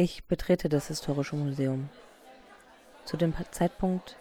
Ich 0.00 0.22
betrete 0.26 0.68
das 0.68 0.86
Historische 0.86 1.34
Museum. 1.34 1.88
Zu 3.04 3.16
dem 3.16 3.34
Zeitpunkt 3.50 4.14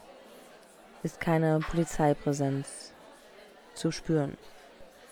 ist 1.03 1.19
keine 1.19 1.59
Polizeipräsenz 1.59 2.93
zu 3.75 3.91
spüren. 3.91 4.39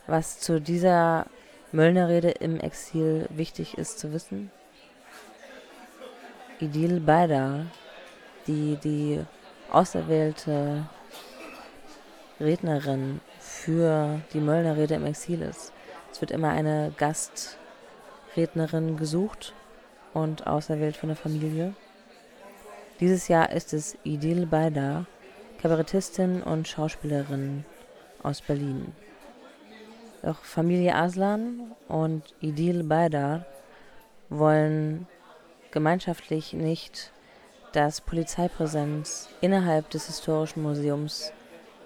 Was 0.07 0.39
zu 0.39 0.59
dieser 0.59 1.27
Möllner-Rede 1.71 2.31
im 2.31 2.59
Exil 2.59 3.27
wichtig 3.29 3.77
ist 3.77 3.99
zu 3.99 4.11
wissen, 4.11 4.49
Idil 6.59 6.99
Baydar, 6.99 7.67
die 8.47 8.79
die 8.83 9.23
auserwählte 9.71 10.87
Rednerin 12.39 13.21
für 13.39 14.19
die 14.33 14.39
Möllner-Rede 14.39 14.95
im 14.95 15.05
Exil 15.05 15.43
ist. 15.43 15.71
Es 16.11 16.21
wird 16.21 16.31
immer 16.31 16.49
eine 16.49 16.91
Gastrednerin 16.97 18.97
gesucht 18.97 19.53
und 20.15 20.47
auserwählt 20.47 20.97
von 20.97 21.09
der 21.09 21.17
Familie. 21.17 21.73
Dieses 23.01 23.27
Jahr 23.27 23.51
ist 23.51 23.73
es 23.73 23.97
Idil 24.03 24.45
Baydar, 24.45 25.05
Kabarettistin 25.61 26.41
und 26.41 26.67
Schauspielerin 26.67 27.65
aus 28.23 28.41
Berlin. 28.41 28.93
Doch 30.23 30.43
Familie 30.43 30.95
Aslan 30.95 31.71
und 31.89 32.23
Idil 32.39 32.83
Baydar 32.83 33.45
wollen 34.29 35.05
gemeinschaftlich 35.71 36.53
nicht, 36.53 37.11
dass 37.73 37.99
Polizeipräsenz 37.99 39.27
innerhalb 39.41 39.89
des 39.89 40.07
Historischen 40.07 40.63
Museums 40.63 41.33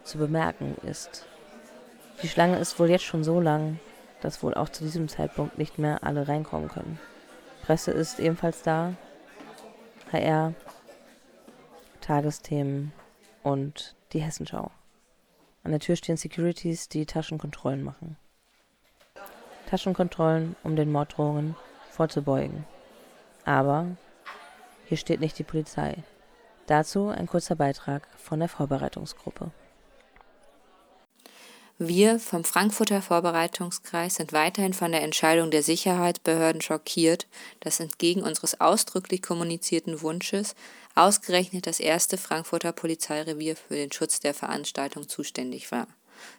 zu 0.04 0.20
bemerken 0.20 0.76
ist. 0.84 1.26
Die 2.22 2.28
Schlange 2.28 2.60
ist 2.60 2.80
wohl 2.80 2.92
jetzt 2.92 3.06
schon 3.06 3.24
so 3.24 3.42
lang, 3.42 3.80
dass 4.22 4.44
wohl 4.44 4.54
auch 4.54 4.70
zu 4.70 4.84
diesem 4.84 5.08
Zeitpunkt 5.08 5.58
nicht 5.58 5.80
mehr 5.80 6.04
alle 6.04 6.28
reinkommen 6.28 6.70
können. 6.70 7.00
Presse 7.70 7.92
ist 7.92 8.20
ebenfalls 8.20 8.64
da, 8.64 8.96
HR, 10.12 10.56
Tagesthemen 12.02 12.92
und 13.44 13.96
die 14.12 14.22
Hessenschau. 14.22 14.72
An 15.64 15.70
der 15.70 15.80
Tür 15.80 15.96
stehen 15.96 16.18
Securities, 16.18 16.90
die 16.90 17.06
Taschenkontrollen 17.06 17.84
machen. 17.84 18.18
Taschenkontrollen, 19.70 20.56
um 20.64 20.76
den 20.76 20.92
Morddrohungen 20.92 21.56
vorzubeugen. 21.92 22.66
Aber 23.46 23.86
hier 24.86 24.98
steht 24.98 25.20
nicht 25.20 25.38
die 25.38 25.44
Polizei. 25.44 25.98
Dazu 26.66 27.10
ein 27.10 27.28
kurzer 27.28 27.56
Beitrag 27.56 28.08
von 28.18 28.40
der 28.40 28.50
Vorbereitungsgruppe. 28.50 29.52
Wir 31.82 32.20
vom 32.20 32.44
Frankfurter 32.44 33.02
Vorbereitungskreis 33.02 34.16
sind 34.16 34.34
weiterhin 34.34 34.74
von 34.74 34.92
der 34.92 35.02
Entscheidung 35.02 35.50
der 35.50 35.64
Sicherheitsbehörden 35.64 36.60
schockiert, 36.62 37.26
dass 37.62 37.80
entgegen 37.80 38.22
unseres 38.22 38.60
ausdrücklich 38.60 39.22
kommunizierten 39.22 40.02
Wunsches 40.02 40.56
ausgerechnet 40.94 41.68
das 41.68 41.80
erste 41.80 42.18
Frankfurter 42.18 42.74
Polizeirevier 42.74 43.56
für 43.56 43.76
den 43.76 43.94
Schutz 43.94 44.20
der 44.20 44.34
Veranstaltung 44.34 45.08
zuständig 45.08 45.72
war. 45.72 45.88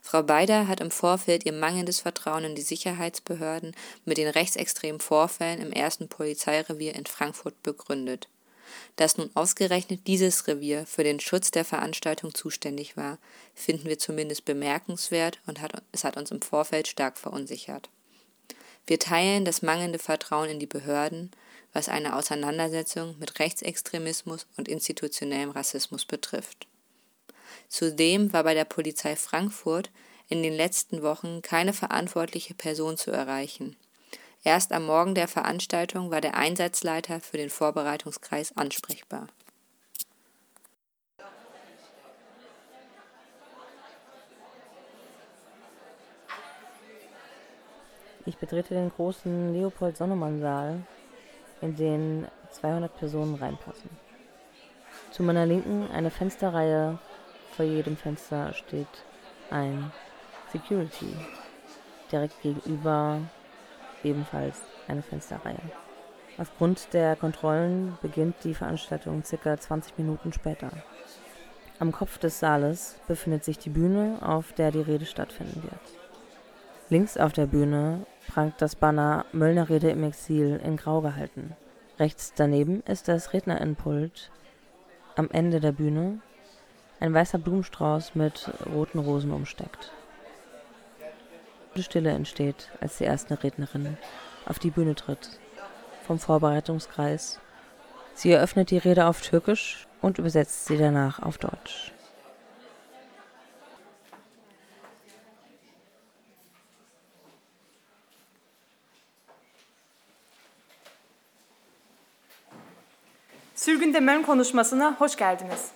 Frau 0.03 0.23
Beider 0.23 0.69
hat 0.69 0.83
im 0.83 0.91
Vorfeld 0.91 1.47
ihr 1.47 1.55
mangelndes 1.55 2.01
Vertrauen 2.01 2.45
in 2.45 2.55
die 2.55 2.61
Sicherheitsbehörden 2.61 3.75
mit 4.05 4.19
den 4.19 4.29
rechtsextremen 4.29 5.01
Vorfällen 5.01 5.63
im 5.63 5.73
ersten 5.73 6.09
Polizeirevier 6.09 6.95
in 6.95 7.07
Frankfurt 7.07 7.63
begründet. 7.63 8.29
Dass 8.97 9.17
nun 9.17 9.31
ausgerechnet 9.35 10.07
dieses 10.07 10.47
Revier 10.47 10.87
für 10.87 11.05
den 11.05 11.21
Schutz 11.21 11.51
der 11.51 11.65
Veranstaltung 11.65 12.35
zuständig 12.35 12.97
war, 12.97 13.19
finden 13.55 13.89
wir 13.89 13.99
zumindest 13.99 14.45
bemerkenswert 14.45 15.41
und 15.47 15.61
hat, 15.61 15.83
es 15.93 16.05
hat 16.05 16.17
uns 16.17 16.31
im 16.31 16.43
Vorfeld 16.43 16.89
stark 16.89 17.19
verunsichert. 17.19 17.89
Wir 18.87 18.99
teilen 18.99 19.45
das 19.45 19.63
mangelnde 19.63 19.99
Vertrauen 19.99 20.51
in 20.51 20.59
die 20.59 20.67
Behörden, 20.67 21.31
was 21.73 21.89
eine 21.89 22.17
Auseinandersetzung 22.17 23.17
mit 23.19 23.39
Rechtsextremismus 23.39 24.47
und 24.57 24.69
institutionellem 24.69 25.51
Rassismus 25.51 26.05
betrifft. 26.05 26.67
Zudem 27.69 28.33
war 28.33 28.43
bei 28.45 28.55
der 28.55 28.65
Polizei 28.65 29.15
Frankfurt 29.15 29.91
in 30.29 30.43
den 30.43 30.53
letzten 30.53 31.03
Wochen 31.03 31.43
keine 31.43 31.73
verantwortliche 31.73 32.55
Person 32.55 32.97
zu 32.97 33.11
erreichen. 33.11 33.77
Erst 34.43 34.73
am 34.73 34.87
Morgen 34.87 35.15
der 35.15 35.29
Veranstaltung 35.29 36.11
war 36.11 36.23
der 36.23 36.35
Einsatzleiter 36.35 37.21
für 37.21 37.37
den 37.37 37.51
Vorbereitungskreis 37.51 38.57
ansprechbar. 38.57 39.27
Ich 48.25 48.39
betrete 48.39 48.75
den 48.75 48.91
großen 48.91 49.53
Leopold-Sonnemann-Saal, 49.53 50.83
in 51.61 51.77
den 51.77 52.29
200 52.51 52.97
Personen 52.97 53.35
reinpassen. 53.35 53.91
Zu 55.11 55.23
meiner 55.23 55.45
Linken 55.45 55.91
eine 55.91 56.11
Fensterreihe, 56.11 56.99
vor 57.57 57.65
jedem 57.67 57.97
Fenster 57.97 58.55
steht 58.55 58.87
ein 59.51 59.93
Security. 60.53 61.15
Direkt 62.11 62.41
gegenüber 62.41 63.21
ebenfalls 64.05 64.63
eine 64.89 65.03
Fensterreihe. 65.03 65.61
Aufgrund 66.39 66.93
der 66.95 67.17
Kontrollen 67.17 67.99
beginnt 68.01 68.37
die 68.45 68.55
Veranstaltung 68.55 69.25
circa 69.25 69.59
20 69.59 69.99
Minuten 69.99 70.33
später. 70.33 70.71
Am 71.79 71.93
Kopf 71.93 72.19
des 72.19 72.41
Saales 72.41 73.01
befindet 73.09 73.45
sich 73.45 73.59
die 73.59 73.71
Bühne, 73.71 74.19
auf 74.23 74.53
der 74.53 74.71
die 74.71 74.81
Rede 74.81 75.07
stattfinden 75.07 75.63
wird. 75.63 75.81
Links 76.89 77.17
auf 77.17 77.33
der 77.33 77.47
Bühne 77.47 78.05
prangt 78.27 78.55
das 78.59 78.75
Banner 78.75 79.25
Möllner 79.33 79.69
Rede 79.69 79.91
im 79.91 80.03
Exil 80.05 80.61
in 80.65 80.77
Grau 80.77 81.01
gehalten. 81.01 81.55
Rechts 81.99 82.33
daneben 82.35 82.83
ist 82.83 83.09
das 83.09 83.33
Rednerinnenpult. 83.33 84.31
Am 85.17 85.29
Ende 85.31 85.61
der 85.61 85.73
Bühne 85.73 86.21
ein 87.01 87.15
weißer 87.15 87.39
Blumenstrauß 87.39 88.15
mit 88.15 88.53
roten 88.75 88.99
Rosen 88.99 89.33
umsteckt. 89.33 89.93
Stille 91.79 92.11
entsteht, 92.11 92.69
als 92.81 92.99
die 92.99 93.05
erste 93.05 93.43
Rednerin 93.43 93.97
auf 94.47 94.59
die 94.59 94.71
Bühne 94.71 94.95
tritt, 94.95 95.39
vom 96.07 96.19
Vorbereitungskreis. 96.19 97.39
Sie 98.15 98.33
eröffnet 98.33 98.71
die 98.71 98.79
Rede 98.79 99.07
auf 99.07 99.23
Türkisch 99.23 99.87
und 100.03 100.19
übersetzt 100.19 100.67
sie 100.67 100.77
danach 100.77 101.23
auf 101.23 101.39
Deutsch. 101.39 101.93
Sürgün 113.55 113.95
Demir'in 113.95 114.23
konuşmasına 114.23 114.97
hoş 114.99 115.17
geldiniz. 115.17 115.69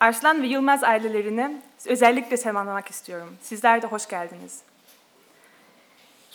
Arslan 0.00 0.42
ve 0.42 0.46
Yılmaz 0.46 0.84
ailelerini 0.84 1.56
özellikle 1.86 2.36
selamlamak 2.36 2.90
istiyorum. 2.90 3.36
Sizler 3.42 3.82
de 3.82 3.86
hoş 3.86 4.08
geldiniz. 4.08 4.60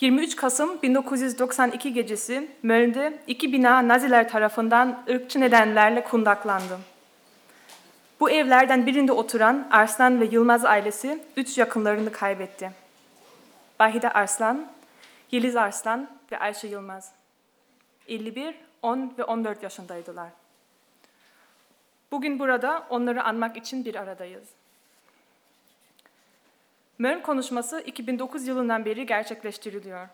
23 0.00 0.36
Kasım 0.36 0.82
1992 0.82 1.92
gecesi 1.92 2.50
Möln'de 2.62 3.18
iki 3.26 3.52
bina 3.52 3.88
Naziler 3.88 4.28
tarafından 4.28 5.04
ırkçı 5.10 5.40
nedenlerle 5.40 6.04
kundaklandı. 6.04 6.78
Bu 8.20 8.30
evlerden 8.30 8.86
birinde 8.86 9.12
oturan 9.12 9.68
Arslan 9.70 10.20
ve 10.20 10.24
Yılmaz 10.24 10.64
ailesi 10.64 11.22
üç 11.36 11.58
yakınlarını 11.58 12.12
kaybetti. 12.12 12.70
Bahide 13.80 14.10
Arslan, 14.10 14.66
Yeliz 15.30 15.56
Arslan 15.56 16.08
ve 16.32 16.38
Ayşe 16.38 16.68
Yılmaz. 16.68 17.12
51, 18.08 18.54
10 18.82 19.14
ve 19.18 19.24
14 19.24 19.62
yaşındaydılar. 19.62 20.28
Bugün 22.12 22.38
burada 22.38 22.86
onları 22.90 23.22
anmak 23.22 23.56
için 23.56 23.84
bir 23.84 23.94
aradayız. 23.94 24.48
Mön 26.98 27.20
konuşması 27.20 27.80
2009 27.80 28.46
yılından 28.46 28.84
beri 28.84 29.06
gerçekleştiriliyor. 29.06 30.08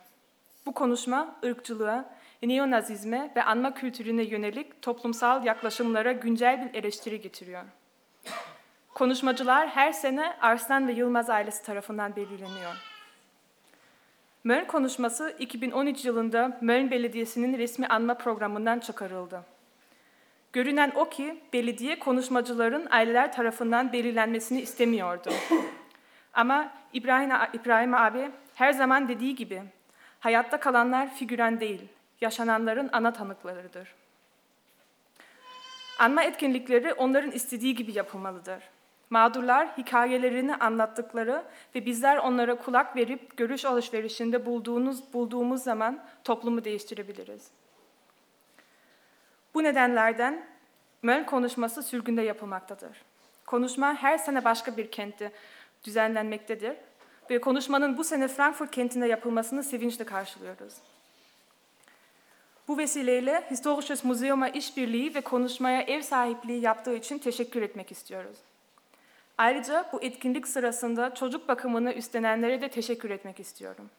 Bu 0.67 0.73
konuşma 0.75 1.37
ırkçılığa, 1.45 2.11
neonazizme 2.43 3.33
ve 3.37 3.43
anma 3.43 3.75
kültürüne 3.75 4.23
yönelik 4.23 4.83
toplumsal 4.83 5.45
yaklaşımlara 5.45 6.13
güncel 6.13 6.65
bir 6.65 6.79
eleştiri 6.79 7.21
getiriyor. 7.21 7.63
Konuşmacılar 8.95 9.69
her 9.69 9.93
sene 9.93 10.37
Arslan 10.41 10.89
ve 10.89 10.93
Yılmaz 10.93 11.31
ailesi 11.31 11.63
tarafından 11.65 12.17
belirleniyor. 12.17 12.75
Mön 14.45 14.65
konuşması 14.65 15.37
2013 15.39 16.05
yılında 16.05 16.59
Mön 16.61 16.91
Belediyesi'nin 16.91 17.59
resmi 17.59 17.87
anma 17.87 18.15
programından 18.15 18.81
çıkarıldı. 18.81 19.43
Görünen 20.53 20.93
o 20.97 21.09
ki 21.09 21.41
belediye 21.53 21.99
konuşmacıların 21.99 22.87
aileler 22.91 23.33
tarafından 23.33 23.93
belirlenmesini 23.93 24.61
istemiyordu. 24.61 25.31
Ama 26.35 26.73
İbrahim, 26.93 27.31
İbrahim 27.53 27.95
abi 27.95 28.31
her 28.55 28.73
zaman 28.73 29.09
dediği 29.09 29.35
gibi 29.35 29.63
hayatta 30.21 30.61
kalanlar 30.61 31.15
figüren 31.15 31.61
değil, 31.61 31.89
yaşananların 32.21 32.89
ana 32.93 33.13
tanıklarıdır. 33.13 33.95
Anma 35.99 36.23
etkinlikleri 36.23 36.93
onların 36.93 37.31
istediği 37.31 37.75
gibi 37.75 37.93
yapılmalıdır. 37.93 38.63
Mağdurlar 39.11 39.69
hikayelerini 39.79 40.57
anlattıkları 40.57 41.45
ve 41.75 41.87
bizler 41.87 42.17
onlara 42.17 42.55
kulak 42.55 42.97
verip 42.97 43.37
görüş 43.37 43.65
alışverişinde 43.65 44.47
bulduğunuz, 44.47 45.13
bulduğumuz 45.13 45.63
zaman 45.63 46.05
toplumu 46.25 46.65
değiştirebiliriz. 46.65 47.51
Bu 49.55 49.63
nedenlerden 49.63 50.47
Möln 51.03 51.25
konuşması 51.25 51.83
sürgünde 51.83 52.23
yapılmaktadır. 52.23 53.03
Konuşma 53.47 53.95
her 53.95 54.19
sene 54.19 54.45
başka 54.45 54.77
bir 54.77 54.91
kentte 54.91 55.33
düzenlenmektedir 55.85 56.77
ve 57.31 57.41
konuşmanın 57.41 57.97
bu 57.97 58.05
sene 58.05 58.29
Frankfurt 58.29 58.71
kentinde 58.71 59.07
yapılmasını 59.07 59.63
sevinçle 59.63 60.05
karşılıyoruz. 60.05 60.75
Bu 62.69 62.79
vesileyle 62.79 63.45
Historisches 63.51 64.05
Museum'a 64.05 64.49
işbirliği 64.49 65.15
ve 65.15 65.21
konuşmaya 65.21 65.83
ev 65.83 66.03
sahipliği 66.03 66.61
yaptığı 66.61 66.95
için 66.95 67.19
teşekkür 67.19 67.63
etmek 67.63 67.93
istiyoruz. 67.93 68.37
Ayrıca 69.39 69.89
bu 69.93 70.03
etkinlik 70.03 70.49
sırasında 70.49 71.15
çocuk 71.15 71.49
bakımını 71.49 71.93
üstlenenlere 71.93 72.61
de 72.61 72.69
teşekkür 72.69 73.11
etmek 73.11 73.41
istiyorum. 73.41 73.91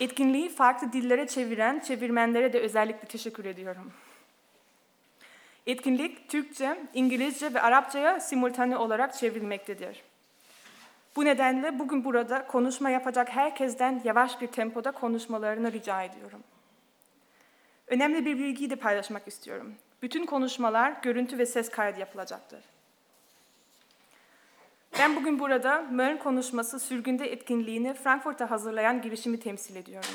Etkinliği 0.00 0.48
farklı 0.48 0.92
dillere 0.92 1.26
çeviren 1.26 1.80
çevirmenlere 1.80 2.52
de 2.52 2.60
özellikle 2.60 3.08
teşekkür 3.08 3.44
ediyorum. 3.44 3.92
Etkinlik 5.66 6.28
Türkçe, 6.28 6.78
İngilizce 6.94 7.54
ve 7.54 7.60
Arapçaya 7.60 8.20
simultane 8.20 8.76
olarak 8.76 9.14
çevrilmektedir. 9.14 10.02
Bu 11.16 11.24
nedenle 11.24 11.78
bugün 11.78 12.04
burada 12.04 12.46
konuşma 12.46 12.90
yapacak 12.90 13.28
herkesten 13.28 14.00
yavaş 14.04 14.40
bir 14.40 14.46
tempoda 14.46 14.90
konuşmalarını 14.90 15.72
rica 15.72 16.02
ediyorum. 16.02 16.42
Önemli 17.86 18.24
bir 18.24 18.38
bilgiyi 18.38 18.70
de 18.70 18.76
paylaşmak 18.76 19.28
istiyorum. 19.28 19.74
Bütün 20.02 20.26
konuşmalar 20.26 20.92
görüntü 21.02 21.38
ve 21.38 21.46
ses 21.46 21.68
kaydı 21.68 22.00
yapılacaktır. 22.00 22.60
Ben 24.98 25.16
bugün 25.16 25.38
burada 25.38 25.82
Möln 25.82 26.16
konuşması 26.16 26.80
sürgünde 26.80 27.32
etkinliğini 27.32 27.94
Frankfurt'a 27.94 28.50
hazırlayan 28.50 29.02
girişimi 29.02 29.40
temsil 29.40 29.76
ediyorum. 29.76 30.10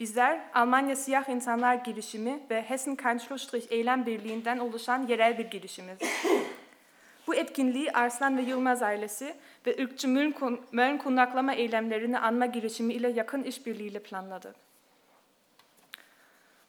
Bizler 0.00 0.40
Almanya 0.54 0.96
Siyah 0.96 1.28
İnsanlar 1.28 1.74
Girişimi 1.74 2.40
ve 2.50 2.62
Hessen 2.62 2.96
Kein 2.96 3.18
Schlussstrich 3.18 3.66
Eylem 3.70 4.06
Birliği'nden 4.06 4.58
oluşan 4.58 5.06
yerel 5.06 5.38
bir 5.38 5.50
girişimiz. 5.50 5.98
Bu 7.26 7.34
etkinliği 7.34 7.92
Arslan 7.92 8.38
ve 8.38 8.42
Yılmaz 8.42 8.82
ailesi 8.82 9.36
ve 9.66 9.82
ırkçı 9.82 10.08
Möln 10.72 10.98
kundaklama 10.98 11.54
eylemlerini 11.54 12.18
anma 12.18 12.46
girişimi 12.46 12.92
ile 12.94 13.08
yakın 13.08 13.42
işbirliğiyle 13.42 13.98
planladık. 13.98 14.56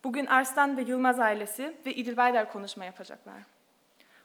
Bugün 0.03 0.25
Arslan 0.25 0.77
ve 0.77 0.81
Yılmaz 0.81 1.19
ailesi 1.19 1.74
ve 1.86 1.94
İdil 1.94 2.18
Baydar 2.18 2.51
konuşma 2.51 2.86
yapacaklar. 2.86 3.42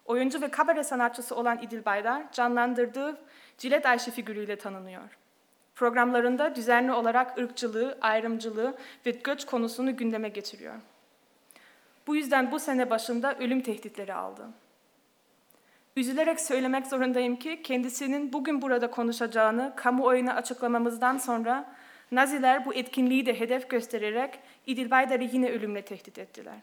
Oyuncu 0.04 0.40
ve 0.40 0.50
kabare 0.50 0.84
sanatçısı 0.84 1.36
olan 1.36 1.62
İdil 1.62 1.84
Baydar, 1.84 2.32
canlandırdığı 2.32 3.18
Cilet 3.58 3.86
Ayşe 3.86 4.10
figürüyle 4.10 4.56
tanınıyor. 4.56 5.18
Programlarında 5.74 6.54
düzenli 6.54 6.92
olarak 6.92 7.38
ırkçılığı, 7.38 7.98
ayrımcılığı 8.00 8.76
ve 9.06 9.10
göç 9.10 9.46
konusunu 9.46 9.96
gündeme 9.96 10.28
getiriyor. 10.28 10.74
Bu 12.06 12.16
yüzden 12.16 12.52
bu 12.52 12.58
sene 12.58 12.90
başında 12.90 13.34
ölüm 13.34 13.60
tehditleri 13.60 14.14
aldı. 14.14 14.46
Üzülerek 15.96 16.40
söylemek 16.40 16.86
zorundayım 16.86 17.36
ki 17.36 17.62
kendisinin 17.62 18.32
bugün 18.32 18.62
burada 18.62 18.90
konuşacağını 18.90 19.72
kamuoyuna 19.76 20.34
açıklamamızdan 20.34 21.18
sonra 21.18 21.74
Naziler 22.12 22.64
bu 22.64 22.74
etkinliği 22.74 23.26
de 23.26 23.40
hedef 23.40 23.70
göstererek 23.70 24.38
İdil 24.66 24.90
Baydar'ı 24.90 25.24
yine 25.24 25.50
ölümle 25.50 25.82
tehdit 25.82 26.18
ettiler. 26.18 26.54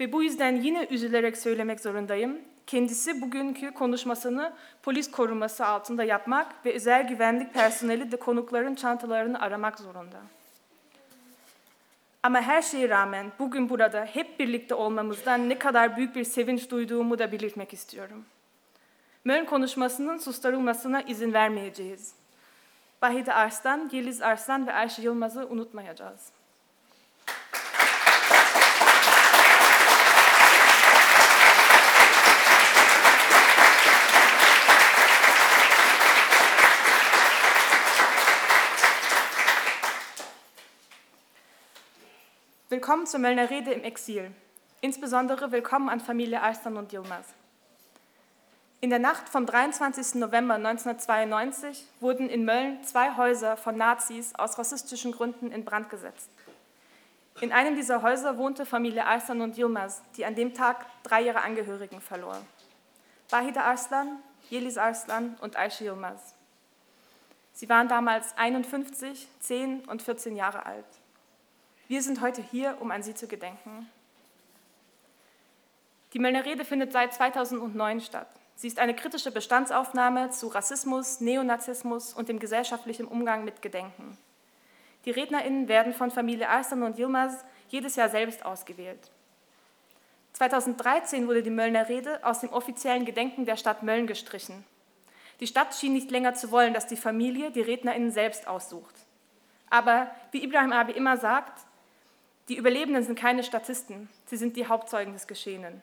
Ve 0.00 0.12
bu 0.12 0.22
yüzden 0.22 0.56
yine 0.56 0.86
üzülerek 0.90 1.38
söylemek 1.38 1.80
zorundayım. 1.80 2.40
Kendisi 2.66 3.20
bugünkü 3.20 3.70
konuşmasını 3.70 4.52
polis 4.82 5.10
koruması 5.10 5.66
altında 5.66 6.04
yapmak 6.04 6.66
ve 6.66 6.74
özel 6.74 7.08
güvenlik 7.08 7.54
personeli 7.54 8.12
de 8.12 8.16
konukların 8.16 8.74
çantalarını 8.74 9.40
aramak 9.40 9.78
zorunda. 9.78 10.20
Ama 12.22 12.40
her 12.42 12.62
şeye 12.62 12.88
rağmen 12.88 13.32
bugün 13.38 13.68
burada 13.68 14.04
hep 14.04 14.38
birlikte 14.38 14.74
olmamızdan 14.74 15.48
ne 15.48 15.58
kadar 15.58 15.96
büyük 15.96 16.16
bir 16.16 16.24
sevinç 16.24 16.70
duyduğumu 16.70 17.18
da 17.18 17.32
belirtmek 17.32 17.72
istiyorum. 17.72 18.24
Mön 19.24 19.44
konuşmasının 19.44 20.18
susturulmasına 20.18 21.02
izin 21.02 21.32
vermeyeceğiz. 21.32 22.14
Bahide 23.02 23.32
Arslan, 23.32 23.90
Yeliz 23.92 24.22
Arslan 24.22 24.66
ve 24.66 24.72
Ayşe 24.72 25.02
Yılmaz'ı 25.02 25.46
unutmayacağız. 25.46 26.32
Willkommen 42.70 43.04
zur 43.04 43.18
Möllner 43.18 43.50
Rede 43.50 43.72
im 43.72 43.82
Exil. 43.82 44.30
Insbesondere 44.80 45.50
willkommen 45.50 45.88
an 45.88 45.98
Familie 45.98 46.40
Arslan 46.40 46.76
und 46.76 46.92
Yilmaz. 46.92 47.26
In 48.80 48.90
der 48.90 49.00
Nacht 49.00 49.28
vom 49.28 49.44
23. 49.44 50.20
November 50.20 50.54
1992 50.54 51.84
wurden 51.98 52.28
in 52.28 52.44
Mölln 52.44 52.80
zwei 52.84 53.16
Häuser 53.16 53.56
von 53.56 53.76
Nazis 53.76 54.36
aus 54.36 54.56
rassistischen 54.56 55.10
Gründen 55.10 55.50
in 55.50 55.64
Brand 55.64 55.90
gesetzt. 55.90 56.30
In 57.40 57.50
einem 57.50 57.74
dieser 57.74 58.02
Häuser 58.02 58.38
wohnte 58.38 58.64
Familie 58.64 59.04
Arslan 59.04 59.40
und 59.40 59.58
Yilmaz, 59.58 60.00
die 60.16 60.24
an 60.24 60.36
dem 60.36 60.54
Tag 60.54 60.86
drei 61.02 61.24
ihrer 61.24 61.42
Angehörigen 61.42 62.00
verlor. 62.00 62.40
Bahida 63.32 63.62
Arslan, 63.62 64.20
Yelis 64.48 64.78
Arslan 64.78 65.36
und 65.40 65.56
Aisha 65.56 65.86
Yilmaz. 65.86 66.36
Sie 67.52 67.68
waren 67.68 67.88
damals 67.88 68.32
51, 68.38 69.26
10 69.40 69.86
und 69.86 70.02
14 70.02 70.36
Jahre 70.36 70.64
alt. 70.64 70.99
Wir 71.90 72.02
sind 72.02 72.20
heute 72.20 72.40
hier, 72.40 72.76
um 72.78 72.92
an 72.92 73.02
sie 73.02 73.14
zu 73.14 73.26
gedenken. 73.26 73.90
Die 76.12 76.20
Möllner 76.20 76.44
Rede 76.44 76.64
findet 76.64 76.92
seit 76.92 77.12
2009 77.12 78.00
statt. 78.00 78.28
Sie 78.54 78.68
ist 78.68 78.78
eine 78.78 78.94
kritische 78.94 79.32
Bestandsaufnahme 79.32 80.30
zu 80.30 80.46
Rassismus, 80.46 81.20
Neonazismus 81.20 82.14
und 82.14 82.28
dem 82.28 82.38
gesellschaftlichen 82.38 83.06
Umgang 83.06 83.44
mit 83.44 83.60
Gedenken. 83.60 84.16
Die 85.04 85.10
RednerInnen 85.10 85.66
werden 85.66 85.92
von 85.92 86.12
Familie 86.12 86.48
Arslan 86.48 86.84
und 86.84 86.96
Yilmaz 86.96 87.44
jedes 87.70 87.96
Jahr 87.96 88.08
selbst 88.08 88.44
ausgewählt. 88.44 89.10
2013 90.34 91.26
wurde 91.26 91.42
die 91.42 91.50
Möllner 91.50 91.88
Rede 91.88 92.24
aus 92.24 92.38
dem 92.38 92.50
offiziellen 92.50 93.04
Gedenken 93.04 93.46
der 93.46 93.56
Stadt 93.56 93.82
Mölln 93.82 94.06
gestrichen. 94.06 94.64
Die 95.40 95.48
Stadt 95.48 95.74
schien 95.74 95.94
nicht 95.94 96.12
länger 96.12 96.34
zu 96.34 96.52
wollen, 96.52 96.72
dass 96.72 96.86
die 96.86 96.96
Familie 96.96 97.50
die 97.50 97.62
RednerInnen 97.62 98.12
selbst 98.12 98.46
aussucht. 98.46 98.94
Aber 99.70 100.08
wie 100.30 100.44
Ibrahim 100.44 100.70
Abi 100.70 100.92
immer 100.92 101.16
sagt, 101.16 101.66
die 102.50 102.56
Überlebenden 102.56 103.04
sind 103.04 103.16
keine 103.16 103.44
Statisten, 103.44 104.08
sie 104.26 104.36
sind 104.36 104.56
die 104.56 104.66
Hauptzeugen 104.66 105.12
des 105.12 105.28
Geschehenen. 105.28 105.80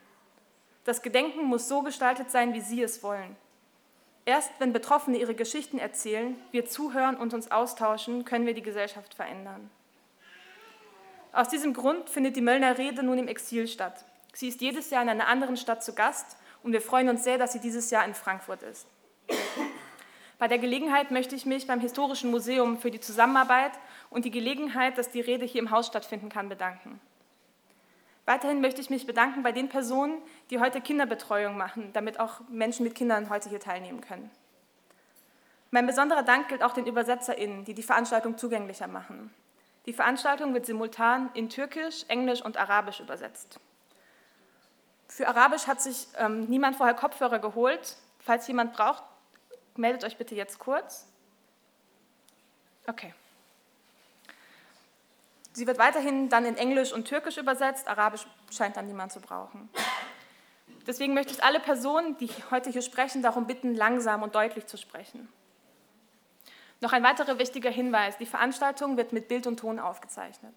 Das 0.83 1.01
Gedenken 1.01 1.45
muss 1.45 1.69
so 1.69 1.81
gestaltet 1.81 2.29
sein, 2.29 2.53
wie 2.53 2.59
Sie 2.59 2.81
es 2.81 3.01
wollen. 3.03 3.37
Erst 4.25 4.51
wenn 4.59 4.73
Betroffene 4.73 5.17
ihre 5.17 5.33
Geschichten 5.33 5.79
erzählen, 5.79 6.37
wir 6.51 6.65
zuhören 6.65 7.15
und 7.15 7.33
uns 7.33 7.51
austauschen, 7.51 8.25
können 8.25 8.45
wir 8.45 8.53
die 8.53 8.61
Gesellschaft 8.61 9.13
verändern. 9.13 9.69
Aus 11.31 11.47
diesem 11.47 11.73
Grund 11.73 12.09
findet 12.09 12.35
die 12.35 12.41
Möllner 12.41 12.77
Rede 12.77 13.01
nun 13.01 13.17
im 13.17 13.29
Exil 13.29 13.69
statt. 13.69 14.03
Sie 14.33 14.49
ist 14.49 14.59
jedes 14.59 14.89
Jahr 14.89 15.03
in 15.03 15.09
einer 15.09 15.29
anderen 15.29 15.55
Stadt 15.55 15.85
zu 15.85 15.95
Gast 15.95 16.35
und 16.63 16.73
wir 16.73 16.81
freuen 16.81 17.07
uns 17.07 17.23
sehr, 17.23 17.37
dass 17.37 17.53
sie 17.53 17.61
dieses 17.61 17.91
Jahr 17.91 18.03
in 18.03 18.13
Frankfurt 18.13 18.63
ist. 18.63 18.87
Bei 20.39 20.47
der 20.47 20.59
Gelegenheit 20.59 21.09
möchte 21.09 21.35
ich 21.35 21.45
mich 21.47 21.65
beim 21.65 21.79
Historischen 21.79 22.29
Museum 22.29 22.77
für 22.77 22.91
die 22.91 22.99
Zusammenarbeit 22.99 23.71
und 24.11 24.23
die 24.23 24.31
Gelegenheit, 24.31 24.97
dass 24.97 25.09
die 25.09 25.21
Rede 25.21 25.45
hier 25.45 25.61
im 25.61 25.71
Haus 25.71 25.87
stattfinden 25.87 26.29
kann, 26.29 26.47
bedanken. 26.47 27.01
Weiterhin 28.25 28.61
möchte 28.61 28.81
ich 28.81 28.89
mich 28.89 29.07
bedanken 29.07 29.41
bei 29.41 29.51
den 29.51 29.69
Personen, 29.69 30.21
die 30.49 30.59
heute 30.59 30.81
Kinderbetreuung 30.81 31.57
machen, 31.57 31.91
damit 31.93 32.19
auch 32.19 32.41
Menschen 32.49 32.83
mit 32.83 32.93
Kindern 32.93 33.29
heute 33.29 33.49
hier 33.49 33.59
teilnehmen 33.59 34.01
können. 34.01 34.29
Mein 35.71 35.87
besonderer 35.87 36.23
Dank 36.23 36.49
gilt 36.49 36.61
auch 36.61 36.73
den 36.73 36.87
ÜbersetzerInnen, 36.87 37.65
die 37.65 37.73
die 37.73 37.83
Veranstaltung 37.83 38.37
zugänglicher 38.37 38.87
machen. 38.87 39.33
Die 39.85 39.93
Veranstaltung 39.93 40.53
wird 40.53 40.65
simultan 40.65 41.29
in 41.33 41.49
Türkisch, 41.49 42.03
Englisch 42.09 42.43
und 42.43 42.57
Arabisch 42.57 42.99
übersetzt. 42.99 43.59
Für 45.07 45.29
Arabisch 45.29 45.65
hat 45.65 45.81
sich 45.81 46.07
ähm, 46.17 46.45
niemand 46.45 46.75
vorher 46.75 46.95
Kopfhörer 46.95 47.39
geholt. 47.39 47.95
Falls 48.19 48.47
jemand 48.47 48.73
braucht, 48.73 49.03
meldet 49.77 50.03
euch 50.03 50.17
bitte 50.17 50.35
jetzt 50.35 50.59
kurz. 50.59 51.07
Okay. 52.87 53.13
Sie 55.53 55.65
wird 55.65 55.79
weiterhin 55.79 56.29
dann 56.29 56.45
in 56.45 56.55
Englisch 56.55 56.93
und 56.93 57.05
Türkisch 57.05 57.37
übersetzt, 57.37 57.87
Arabisch 57.87 58.27
scheint 58.51 58.77
dann 58.77 58.85
niemand 58.85 59.11
zu 59.11 59.19
brauchen. 59.19 59.69
Deswegen 60.85 61.13
möchte 61.13 61.33
ich 61.33 61.43
alle 61.43 61.59
Personen, 61.59 62.17
die 62.17 62.29
heute 62.51 62.69
hier 62.69 62.81
sprechen, 62.81 63.21
darum 63.21 63.47
bitten, 63.47 63.75
langsam 63.75 64.23
und 64.23 64.35
deutlich 64.35 64.67
zu 64.67 64.77
sprechen. 64.77 65.27
Noch 66.79 66.93
ein 66.93 67.03
weiterer 67.03 67.39
wichtiger 67.39 67.71
Hinweis, 67.71 68.17
die 68.17 68.25
Veranstaltung 68.25 68.97
wird 68.97 69.11
mit 69.11 69.27
Bild 69.27 69.47
und 69.47 69.59
Ton 69.59 69.79
aufgezeichnet. 69.79 70.53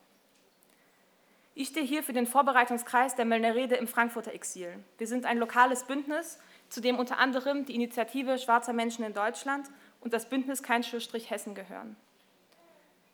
Ich 1.55 1.69
stehe 1.69 1.85
hier 1.85 2.03
für 2.03 2.13
den 2.13 2.27
Vorbereitungskreis 2.27 3.17
der 3.17 3.25
Möllner 3.25 3.55
Rede 3.55 3.75
im 3.77 3.89
Frankfurter 3.89 4.33
Exil. 4.33 4.79
Wir 4.99 5.07
sind 5.07 5.27
ein 5.27 5.39
lokales 5.39 5.85
Bündnis, 5.85 6.39
zu 6.71 6.81
dem 6.81 6.99
unter 6.99 7.19
anderem 7.19 7.67
die 7.67 7.75
Initiative 7.75 8.39
Schwarzer 8.39 8.73
Menschen 8.73 9.05
in 9.05 9.13
Deutschland 9.13 9.67
und 10.01 10.15
das 10.15 10.29
Bündnis 10.29 10.63
Kein 10.63 10.83
Schlussstrich 10.83 11.29
Hessen 11.29 11.55
gehören. 11.55 11.97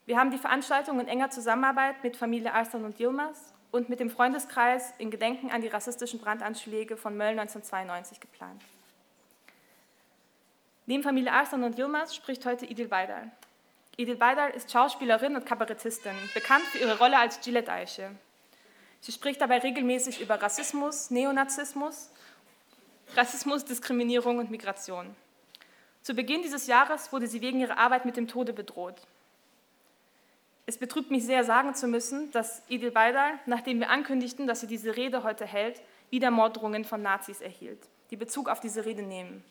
Wir 0.05 0.19
haben 0.19 0.31
die 0.31 0.39
Veranstaltung 0.39 1.01
in 1.01 1.09
enger 1.09 1.31
Zusammenarbeit 1.31 2.05
mit 2.05 2.17
Familie 2.17 2.53
Arslan 2.53 2.85
und 2.85 3.01
Yilmaz 3.01 3.53
und 3.73 3.89
mit 3.89 3.99
dem 3.99 4.11
Freundeskreis 4.11 4.95
in 4.99 5.11
Gedenken 5.11 5.51
an 5.51 5.63
die 5.63 5.69
rassistischen 5.69 6.21
Brandanschläge 6.21 6.97
von 6.97 7.17
Mölln 7.17 7.39
1992 7.39 8.21
geplant. 8.21 8.63
Neben 10.85 11.03
Familie 11.03 11.33
Arslan 11.33 11.65
und 11.65 11.77
Yilmaz 11.77 12.15
spricht 12.15 12.47
heute 12.47 12.67
Idil 12.67 12.87
Baydar. 12.87 13.27
Idil 13.97 14.17
Baydar 14.17 14.55
ist 14.55 14.71
Schauspielerin 14.71 15.35
und 15.35 15.47
Kabarettistin, 15.47 16.15
bekannt 16.35 16.65
für 16.67 16.79
ihre 16.79 16.99
Rolle 16.99 17.19
als 17.19 17.41
Gillette 17.41 17.73
Eiche. 17.73 18.11
Sie 19.01 19.11
spricht 19.11 19.41
dabei 19.41 19.59
regelmäßig 19.59 20.21
über 20.21 20.41
Rassismus, 20.41 21.11
Neonazismus, 21.11 22.11
Rassismus, 23.15 23.65
Diskriminierung 23.65 24.39
und 24.39 24.51
Migration. 24.51 25.15
Zu 26.03 26.15
Beginn 26.15 26.43
dieses 26.43 26.67
Jahres 26.67 27.13
wurde 27.13 27.27
sie 27.27 27.41
wegen 27.41 27.61
ihrer 27.61 27.79
Arbeit 27.79 28.05
mit 28.05 28.17
dem 28.17 28.29
Tode 28.29 28.53
bedroht. 28.53 29.01
Es 30.67 30.79
betrübt 30.79 31.11
mich 31.11 31.25
sehr, 31.25 31.45
sagen 31.45 31.75
zu 31.75 31.87
müssen, 31.87 32.31
dass 32.33 32.63
Idil 32.69 32.91
Baydar, 32.91 33.39
nachdem 33.47 33.81
wir 33.81 33.91
ankündigten, 33.91 34.47
dass 34.47 34.61
sie 34.61 34.67
diese 34.67 34.97
Rede 34.97 35.23
heute 35.23 35.47
hält, 35.47 35.81
wieder 36.11 36.31
Morddrohungen 36.31 36.85
von 36.85 37.03
Nazis 37.03 37.41
erhielt, 37.41 37.79
die 38.11 38.17
Bezug 38.17 38.49
auf 38.49 38.61
diese 38.61 38.85
Rede 38.85 39.03
nehmen. 39.03 39.45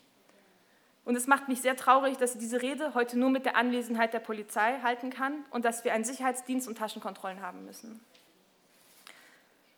Und 1.06 1.16
es 1.16 1.28
macht 1.28 1.48
mich 1.48 1.62
sehr 1.62 1.78
traurig, 1.78 2.18
dass 2.18 2.34
sie 2.34 2.40
diese 2.40 2.62
Rede 2.62 2.94
heute 2.96 3.18
nur 3.18 3.30
mit 3.30 3.46
der 3.46 3.56
Anwesenheit 3.56 4.14
der 4.14 4.20
Polizei 4.20 4.80
halten 4.82 5.12
kann 5.12 5.46
und 5.52 5.64
dass 5.64 5.84
wir 5.84 5.94
einen 5.94 6.04
Sicherheitsdienst 6.04 6.68
und 6.68 6.78
Taschenkontrollen 6.78 7.42
haben 7.42 7.64
müssen. 7.66 8.00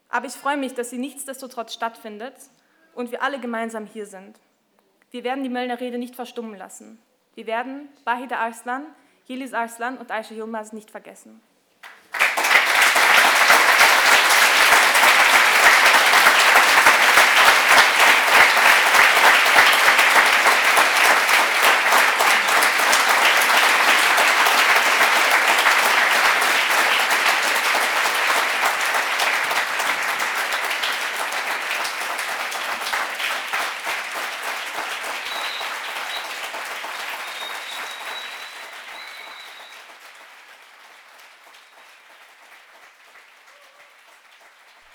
Aber 0.10 0.26
ich 0.26 0.34
freue 0.34 0.58
mich, 0.58 0.74
dass 0.74 0.90
sie 0.90 0.98
nichtsdestotrotz 0.98 1.74
stattfindet 1.74 2.34
und 2.98 3.12
wir 3.12 3.22
alle 3.22 3.40
gemeinsam 3.40 3.86
hier 3.86 4.08
sind. 4.08 4.40
Wir 5.12 5.24
werden 5.24 5.44
die 5.44 5.50
Möllner 5.50 5.80
Rede 5.80 6.00
nicht 6.00 6.16
verstummen 6.16 6.58
lassen. 6.58 7.00
Wir 7.36 7.46
werden 7.46 7.90
Bahida 8.04 8.38
Arslan, 8.38 8.88
Yeliz 9.30 9.54
Arslan 9.54 10.00
und 10.00 10.12
Aisha 10.12 10.34
Yilmaz 10.34 10.74
nicht 10.74 10.90
vergessen. 10.90 11.40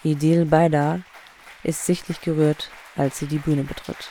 Idil 0.05 0.47
Baydar 0.47 1.01
ist 1.63 1.87
sichtlich 1.87 2.21
gerührt, 2.21 2.71
als 2.97 3.19
sie 3.19 3.27
die 3.27 3.39
Bühne 3.39 3.63
betritt. 3.63 4.11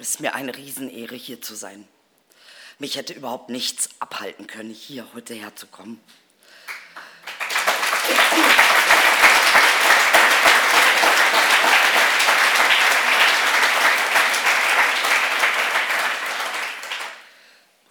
Es 0.00 0.10
ist 0.10 0.20
mir 0.20 0.34
eine 0.34 0.56
Riesenehre, 0.56 1.14
hier 1.14 1.40
zu 1.40 1.54
sein. 1.54 1.86
Mich 2.80 2.96
hätte 2.96 3.12
überhaupt 3.12 3.50
nichts 3.50 3.88
abhalten 4.00 4.48
können, 4.48 4.70
hier 4.70 5.06
heute 5.14 5.34
herzukommen. 5.34 6.00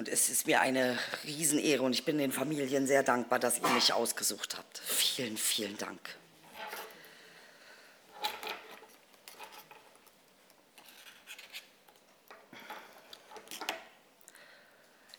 Und 0.03 0.09
es 0.09 0.27
ist 0.27 0.47
mir 0.47 0.59
eine 0.59 0.99
Riesenehre 1.23 1.81
und 1.81 1.93
ich 1.93 2.03
bin 2.03 2.17
den 2.17 2.33
Familien 2.33 2.87
sehr 2.87 3.03
dankbar, 3.03 3.39
dass 3.39 3.59
ihr 3.59 3.69
mich 3.69 3.93
ausgesucht 3.93 4.57
habt. 4.57 4.79
Vielen, 4.79 5.37
vielen 5.37 5.77
Dank. 5.77 5.97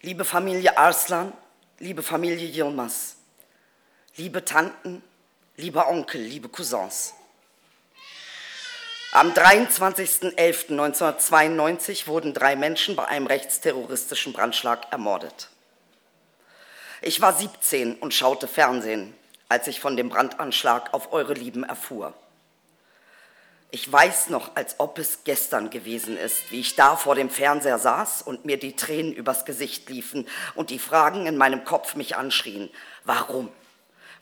Liebe 0.02 0.26
Familie 0.26 0.76
Arslan, 0.76 1.32
liebe 1.78 2.02
Familie 2.02 2.46
Yilmaz, 2.46 3.16
liebe 4.16 4.44
Tanten, 4.44 5.02
lieber 5.56 5.88
Onkel, 5.88 6.20
liebe 6.20 6.50
Cousins. 6.50 7.14
Am 9.16 9.30
23.11.1992 9.30 12.08
wurden 12.08 12.34
drei 12.34 12.56
Menschen 12.56 12.96
bei 12.96 13.04
einem 13.04 13.28
rechtsterroristischen 13.28 14.32
Brandschlag 14.32 14.90
ermordet. 14.90 15.50
Ich 17.00 17.20
war 17.20 17.32
17 17.32 17.94
und 17.94 18.12
schaute 18.12 18.48
Fernsehen, 18.48 19.14
als 19.48 19.68
ich 19.68 19.78
von 19.78 19.96
dem 19.96 20.08
Brandanschlag 20.08 20.92
auf 20.92 21.12
eure 21.12 21.34
Lieben 21.34 21.62
erfuhr. 21.62 22.12
Ich 23.70 23.92
weiß 23.92 24.30
noch, 24.30 24.56
als 24.56 24.80
ob 24.80 24.98
es 24.98 25.22
gestern 25.22 25.70
gewesen 25.70 26.18
ist, 26.18 26.50
wie 26.50 26.58
ich 26.58 26.74
da 26.74 26.96
vor 26.96 27.14
dem 27.14 27.30
Fernseher 27.30 27.78
saß 27.78 28.22
und 28.22 28.44
mir 28.44 28.58
die 28.58 28.74
Tränen 28.74 29.12
übers 29.12 29.44
Gesicht 29.44 29.88
liefen 29.90 30.26
und 30.56 30.70
die 30.70 30.80
Fragen 30.80 31.26
in 31.26 31.36
meinem 31.36 31.62
Kopf 31.62 31.94
mich 31.94 32.16
anschrien. 32.16 32.68
Warum? 33.04 33.48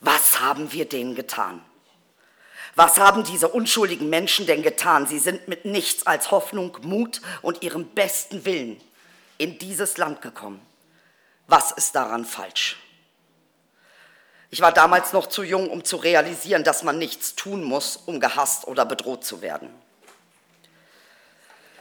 Was 0.01 0.41
haben 0.41 0.71
wir 0.71 0.87
denen 0.87 1.15
getan? 1.15 1.65
Was 2.75 2.99
haben 2.99 3.23
diese 3.25 3.49
unschuldigen 3.49 4.09
Menschen 4.09 4.47
denn 4.47 4.63
getan? 4.63 5.07
Sie 5.07 5.19
sind 5.19 5.47
mit 5.47 5.65
nichts 5.65 6.07
als 6.07 6.31
Hoffnung, 6.31 6.77
Mut 6.83 7.21
und 7.43 7.63
ihrem 7.63 7.87
besten 7.89 8.45
Willen 8.45 8.81
in 9.37 9.59
dieses 9.59 9.99
Land 9.99 10.23
gekommen. 10.23 10.65
Was 11.49 11.73
ist 11.73 11.95
daran 11.95 12.25
falsch? 12.25 12.79
Ich 14.51 14.61
war 14.61 14.73
damals 14.73 15.13
noch 15.13 15.27
zu 15.27 15.43
jung, 15.43 15.69
um 15.71 15.85
zu 15.85 15.97
realisieren, 15.97 16.65
dass 16.65 16.83
man 16.83 16.99
nichts 16.99 17.35
tun 17.35 17.63
muss, 17.63 17.97
um 17.97 18.21
gehasst 18.21 18.67
oder 18.67 18.85
bedroht 18.85 19.25
zu 19.25 19.43
werden. 19.43 19.69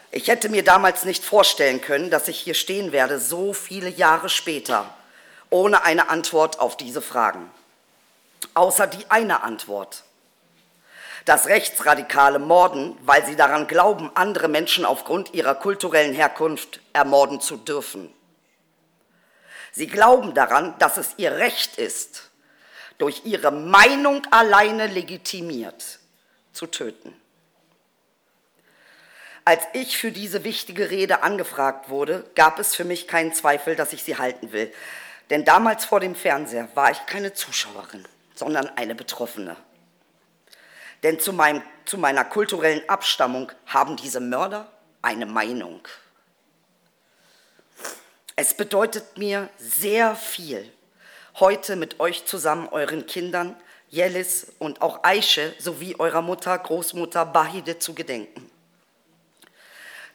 Ich 0.10 0.28
hätte 0.28 0.50
mir 0.50 0.64
damals 0.64 1.06
nicht 1.06 1.24
vorstellen 1.24 1.80
können, 1.80 2.10
dass 2.10 2.28
ich 2.28 2.38
hier 2.38 2.54
stehen 2.54 2.92
werde, 2.92 3.20
so 3.20 3.54
viele 3.54 3.90
Jahre 3.90 4.28
später, 4.28 4.94
ohne 5.50 5.84
eine 5.84 6.10
Antwort 6.10 6.60
auf 6.60 6.76
diese 6.76 7.02
Fragen. 7.02 7.50
Außer 8.54 8.88
die 8.88 9.10
eine 9.10 9.44
Antwort 9.44 10.04
dass 11.26 11.48
Rechtsradikale 11.48 12.40
morden, 12.40 12.98
weil 13.02 13.26
sie 13.26 13.36
daran 13.36 13.68
glauben, 13.68 14.12
andere 14.16 14.48
Menschen 14.48 14.86
aufgrund 14.86 15.34
ihrer 15.34 15.56
kulturellen 15.56 16.14
Herkunft 16.14 16.80
ermorden 16.94 17.42
zu 17.42 17.58
dürfen. 17.58 18.14
Sie 19.72 19.88
glauben 19.88 20.34
daran, 20.34 20.76
dass 20.80 20.98
es 20.98 21.14
ihr 21.18 21.34
Recht 21.34 21.78
ist, 21.78 22.32
durch 22.98 23.26
ihre 23.26 23.52
Meinung 23.52 24.22
alleine 24.32 24.88
legitimiert 24.88 26.00
zu 26.54 26.68
töten. 26.68 27.16
Als 29.44 29.64
ich 29.74 29.98
für 29.98 30.12
diese 30.12 30.44
wichtige 30.44 30.92
Rede 30.92 31.24
angefragt 31.24 31.90
wurde, 31.90 32.30
gab 32.36 32.60
es 32.60 32.76
für 32.76 32.84
mich 32.84 33.08
keinen 33.08 33.34
Zweifel, 33.34 33.76
dass 33.76 33.92
ich 33.92 34.04
sie 34.04 34.18
halten 34.18 34.52
will. 34.52 34.72
Denn 35.32 35.46
damals 35.46 35.86
vor 35.86 36.00
dem 36.00 36.14
Fernseher 36.14 36.68
war 36.76 36.92
ich 36.92 37.06
keine 37.08 37.34
Zuschauerin, 37.34 38.06
sondern 38.36 38.68
eine 38.78 38.94
Betroffene. 38.94 39.56
Denn 41.04 41.20
zu, 41.20 41.34
meinem, 41.34 41.62
zu 41.86 41.98
meiner 41.98 42.24
kulturellen 42.24 42.88
Abstammung 42.88 43.52
haben 43.66 43.98
diese 43.98 44.20
Mörder 44.20 44.72
eine 45.02 45.26
Meinung. 45.26 45.82
Es 48.36 48.54
bedeutet 48.56 49.18
mir 49.18 49.50
sehr 49.58 50.16
viel, 50.16 50.72
heute 51.40 51.76
mit 51.76 52.00
euch 52.00 52.26
zusammen, 52.26 52.68
euren 52.70 53.06
Kindern, 53.06 53.56
Jelis 53.90 54.48
und 54.58 54.82
auch 54.82 55.04
Aische 55.04 55.54
sowie 55.60 55.96
eurer 56.00 56.22
Mutter, 56.22 56.58
Großmutter 56.58 57.26
Bahide 57.26 57.78
zu 57.78 57.94
gedenken. 57.94 58.50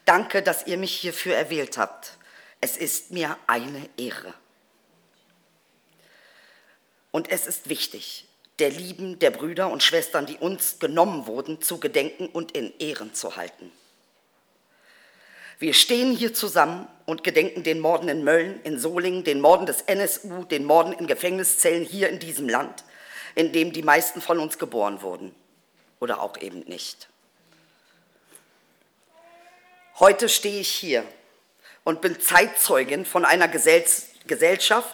Danke, 0.03 0.41
dass 0.41 0.65
ihr 0.65 0.77
mich 0.77 0.95
hierfür 0.95 1.35
erwählt 1.35 1.77
habt. 1.77 2.17
Es 2.59 2.75
ist 2.75 3.11
mir 3.11 3.37
eine 3.45 3.87
Ehre. 3.97 4.33
Und 7.11 7.29
es 7.29 7.45
ist 7.45 7.69
wichtig, 7.69 8.26
der 8.59 8.69
Lieben 8.71 9.19
der 9.19 9.31
Brüder 9.31 9.69
und 9.71 9.83
Schwestern, 9.83 10.25
die 10.25 10.37
uns 10.37 10.79
genommen 10.79 11.27
wurden, 11.27 11.61
zu 11.61 11.79
gedenken 11.79 12.27
und 12.27 12.53
in 12.53 12.73
Ehren 12.79 13.13
zu 13.13 13.35
halten. 13.35 13.71
Wir 15.59 15.73
stehen 15.73 16.15
hier 16.15 16.33
zusammen 16.33 16.87
und 17.05 17.23
gedenken 17.23 17.63
den 17.63 17.79
Morden 17.79 18.09
in 18.09 18.23
Mölln, 18.23 18.61
in 18.63 18.79
Solingen, 18.79 19.23
den 19.23 19.41
Morden 19.41 19.65
des 19.65 19.81
NSU, 19.81 20.43
den 20.43 20.65
Morden 20.65 20.93
in 20.93 21.07
Gefängniszellen 21.07 21.83
hier 21.83 22.09
in 22.09 22.19
diesem 22.19 22.47
Land, 22.47 22.83
in 23.33 23.51
dem 23.51 23.71
die 23.73 23.81
meisten 23.81 24.21
von 24.21 24.39
uns 24.39 24.59
geboren 24.59 25.01
wurden 25.01 25.33
oder 25.99 26.21
auch 26.21 26.37
eben 26.37 26.59
nicht. 26.61 27.09
Heute 29.99 30.29
stehe 30.29 30.61
ich 30.61 30.69
hier 30.69 31.03
und 31.83 32.01
bin 32.01 32.19
Zeitzeugin 32.19 33.03
von 33.03 33.25
einer 33.25 33.47
Gesellschaft, 33.47 34.93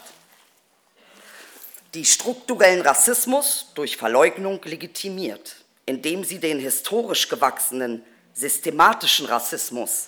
die 1.94 2.06
strukturellen 2.06 2.82
Rassismus 2.82 3.68
durch 3.76 3.98
Verleugnung 3.98 4.62
legitimiert, 4.64 5.58
indem 5.86 6.24
sie 6.24 6.40
den 6.40 6.60
historisch 6.60 7.30
gewachsenen 7.30 8.04
systematischen 8.34 9.28
Rassismus 9.28 10.08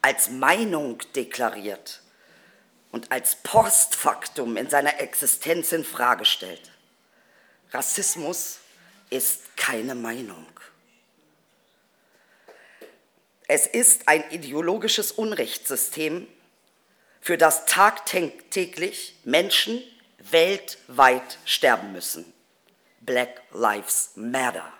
als 0.00 0.30
Meinung 0.30 1.02
deklariert 1.14 2.00
und 2.92 3.12
als 3.12 3.36
Postfaktum 3.36 4.56
in 4.56 4.70
seiner 4.70 5.00
Existenz 5.00 5.72
in 5.72 5.84
Frage 5.84 6.24
stellt. 6.24 6.70
Rassismus 7.72 8.60
ist 9.10 9.56
keine 9.56 9.94
Meinung. 9.94 10.46
Es 13.46 13.66
ist 13.66 14.08
ein 14.08 14.30
ideologisches 14.30 15.12
Unrechtssystem, 15.12 16.26
für 17.20 17.36
das 17.36 17.66
tagtäglich 17.66 19.16
Menschen 19.24 19.82
weltweit 20.30 21.38
sterben 21.44 21.92
müssen. 21.92 22.32
Black 23.00 23.42
Lives 23.52 24.12
Matter. 24.16 24.72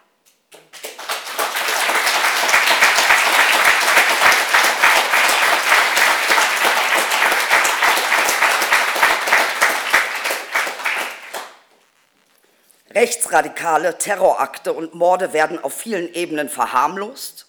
Rechtsradikale 12.91 13.97
Terrorakte 13.99 14.73
und 14.73 14.95
Morde 14.95 15.33
werden 15.33 15.63
auf 15.63 15.73
vielen 15.73 16.13
Ebenen 16.15 16.49
verharmlost, 16.49 17.47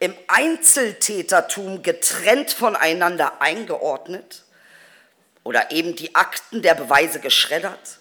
im 0.00 0.14
Einzeltätertum 0.26 1.82
getrennt 1.82 2.50
voneinander 2.50 3.40
eingeordnet 3.40 4.44
oder 5.44 5.70
eben 5.70 5.96
die 5.96 6.14
Akten 6.14 6.62
der 6.62 6.74
Beweise 6.74 7.20
geschreddert 7.20 7.98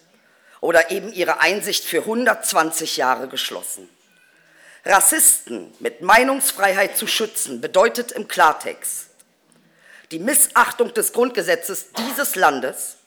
oder 0.62 0.92
eben 0.92 1.12
ihre 1.14 1.42
Einsicht 1.42 1.86
für 1.86 2.00
120 2.00 2.98
Jahre 2.98 3.28
geschlossen. 3.28 3.90
Rassisten 4.86 5.74
mit 5.80 6.02
Meinungsfreiheit 6.02 6.98
zu 6.98 7.08
schützen 7.08 7.62
bedeutet 7.62 8.12
im 8.12 8.28
Klartext 8.28 9.08
die 10.12 10.20
Missachtung 10.20 10.94
des 10.94 11.14
Grundgesetzes 11.14 11.92
dieses 11.94 12.36
Landes, 12.36 12.98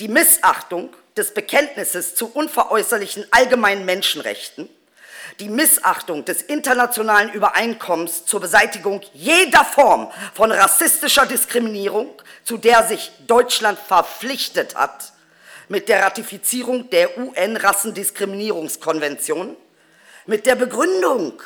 die 0.00 0.08
Missachtung 0.08 0.92
des 1.16 1.34
Bekenntnisses 1.34 2.14
zu 2.14 2.26
unveräußerlichen 2.26 3.26
allgemeinen 3.30 3.84
Menschenrechten, 3.84 4.68
die 5.40 5.48
Missachtung 5.48 6.24
des 6.24 6.42
internationalen 6.42 7.32
Übereinkommens 7.32 8.26
zur 8.26 8.40
Beseitigung 8.40 9.00
jeder 9.12 9.64
Form 9.64 10.12
von 10.34 10.52
rassistischer 10.52 11.26
Diskriminierung, 11.26 12.22
zu 12.44 12.58
der 12.58 12.86
sich 12.86 13.10
Deutschland 13.26 13.78
verpflichtet 13.78 14.74
hat, 14.74 15.12
mit 15.68 15.88
der 15.88 16.02
Ratifizierung 16.02 16.90
der 16.90 17.16
UN-Rassendiskriminierungskonvention, 17.18 19.56
mit 20.26 20.44
der 20.46 20.56
Begründung, 20.56 21.40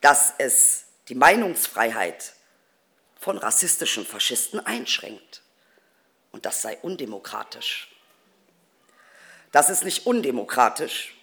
dass 0.00 0.34
es 0.38 0.86
die 1.08 1.14
Meinungsfreiheit 1.14 2.32
von 3.18 3.38
rassistischen 3.38 4.04
Faschisten 4.04 4.60
einschränkt. 4.60 5.40
Und 6.30 6.44
das 6.44 6.60
sei 6.62 6.76
undemokratisch. 6.82 7.88
Das 9.50 9.70
ist 9.70 9.84
nicht 9.84 10.04
undemokratisch. 10.04 11.13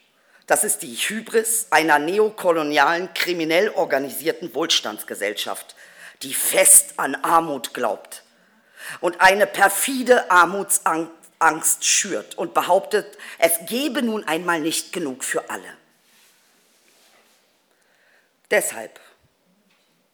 Das 0.52 0.66
ist 0.66 0.82
die 0.82 0.96
Hybris 0.96 1.68
einer 1.70 1.98
neokolonialen, 1.98 3.14
kriminell 3.14 3.70
organisierten 3.70 4.54
Wohlstandsgesellschaft, 4.54 5.78
die 6.24 6.34
fest 6.34 6.96
an 6.98 7.16
Armut 7.16 7.74
glaubt 7.74 8.24
und 9.00 9.22
eine 9.22 9.48
perfide 9.48 10.30
Armutsangst 10.30 11.86
schürt 11.86 12.38
und 12.38 12.54
behauptet, 12.54 13.18
es 13.40 13.60
gebe 13.66 14.02
nun 14.02 14.26
einmal 14.26 14.60
nicht 14.60 14.92
genug 14.92 15.24
für 15.24 15.50
alle. 15.50 15.78
Deshalb, 18.50 19.00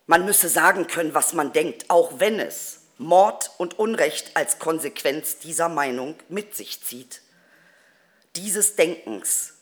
man 0.05 0.23
müsse 0.23 0.49
sagen 0.49 0.85
können, 0.85 1.15
was 1.15 1.33
man 1.33 1.51
denkt, 1.51 1.89
auch 1.89 2.19
wenn 2.19 2.39
es 2.39 2.81
Mord 2.99 3.49
und 3.57 3.79
Unrecht 3.79 4.37
als 4.37 4.59
Konsequenz 4.59 5.39
dieser 5.39 5.67
Meinung 5.67 6.13
mit 6.29 6.55
sich 6.55 6.83
zieht 6.83 7.23
dieses 8.35 8.75
Denkens, 8.75 9.56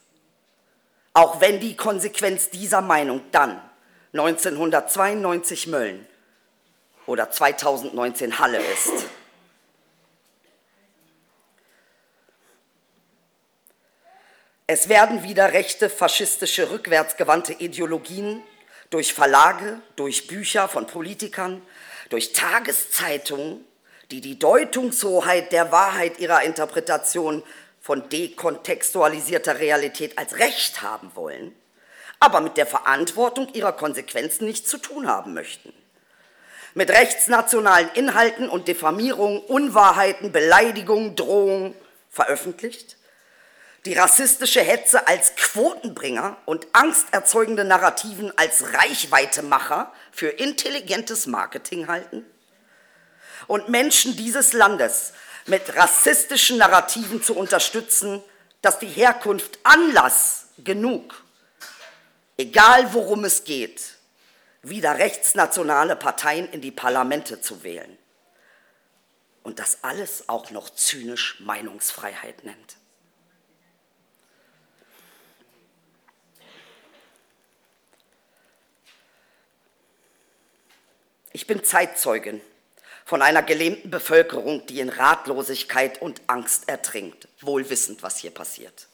auch 1.15 1.39
wenn 1.39 1.61
die 1.61 1.77
Konsequenz 1.77 2.49
dieser 2.49 2.81
Meinung 2.81 3.21
dann 3.31 3.59
1992 4.11 5.67
Mölln 5.67 6.05
oder 7.05 7.31
2019 7.31 8.37
Halle 8.37 8.57
ist. 8.57 9.05
Es 14.67 14.89
werden 14.89 15.23
wieder 15.23 15.53
rechte, 15.53 15.89
faschistische, 15.89 16.69
rückwärtsgewandte 16.71 17.53
Ideologien 17.53 18.43
durch 18.89 19.13
Verlage, 19.13 19.79
durch 19.95 20.27
Bücher 20.27 20.67
von 20.67 20.85
Politikern, 20.85 21.61
durch 22.09 22.33
Tageszeitungen, 22.33 23.63
die 24.11 24.19
die 24.19 24.37
Deutungshoheit 24.37 25.53
der 25.53 25.71
Wahrheit 25.71 26.19
ihrer 26.19 26.43
Interpretation 26.43 27.41
von 27.85 28.09
dekontextualisierter 28.09 29.59
Realität 29.59 30.17
als 30.17 30.39
Recht 30.39 30.81
haben 30.81 31.11
wollen, 31.13 31.55
aber 32.19 32.41
mit 32.41 32.57
der 32.57 32.65
Verantwortung 32.65 33.53
ihrer 33.53 33.73
Konsequenzen 33.73 34.47
nichts 34.47 34.71
zu 34.71 34.79
tun 34.79 35.07
haben 35.07 35.35
möchten. 35.35 35.71
Mit 36.73 36.89
rechtsnationalen 36.89 37.87
Inhalten 37.93 38.49
und 38.49 38.67
Diffamierungen, 38.67 39.39
Unwahrheiten, 39.39 40.31
Beleidigungen, 40.31 41.15
Drohungen 41.15 41.75
veröffentlicht, 42.09 42.97
die 43.85 43.93
rassistische 43.93 44.61
Hetze 44.61 45.07
als 45.07 45.35
Quotenbringer 45.35 46.37
und 46.45 46.65
angsterzeugende 46.73 47.65
Narrativen 47.65 48.35
als 48.35 48.73
Reichweitemacher 48.73 49.93
für 50.11 50.29
intelligentes 50.29 51.27
Marketing 51.27 51.87
halten 51.87 52.25
und 53.45 53.69
Menschen 53.69 54.15
dieses 54.15 54.53
Landes 54.53 55.13
mit 55.47 55.75
rassistischen 55.75 56.57
Narrativen 56.57 57.21
zu 57.21 57.35
unterstützen, 57.35 58.23
dass 58.61 58.79
die 58.79 58.87
Herkunft 58.87 59.59
Anlass 59.63 60.47
genug, 60.57 61.23
egal 62.37 62.93
worum 62.93 63.23
es 63.25 63.43
geht, 63.43 63.95
wieder 64.63 64.97
rechtsnationale 64.97 65.95
Parteien 65.95 66.49
in 66.51 66.61
die 66.61 66.71
Parlamente 66.71 67.41
zu 67.41 67.63
wählen. 67.63 67.97
Und 69.43 69.59
das 69.59 69.83
alles 69.83 70.27
auch 70.27 70.49
noch 70.49 70.71
zynisch 70.71 71.39
Meinungsfreiheit 71.41 72.43
nennt. 72.43 72.77
Ich 81.31 81.45
bin 81.45 81.63
Zeitzeugin 81.63 82.41
von 83.05 83.21
einer 83.21 83.43
gelähmten 83.43 83.91
Bevölkerung, 83.91 84.65
die 84.65 84.79
in 84.79 84.89
Ratlosigkeit 84.89 86.01
und 86.01 86.21
Angst 86.25 86.67
ertrinkt, 86.67 87.27
wohl 87.39 87.69
wissend, 87.69 88.01
was 88.01 88.17
hier 88.17 88.31
passiert. 88.31 88.87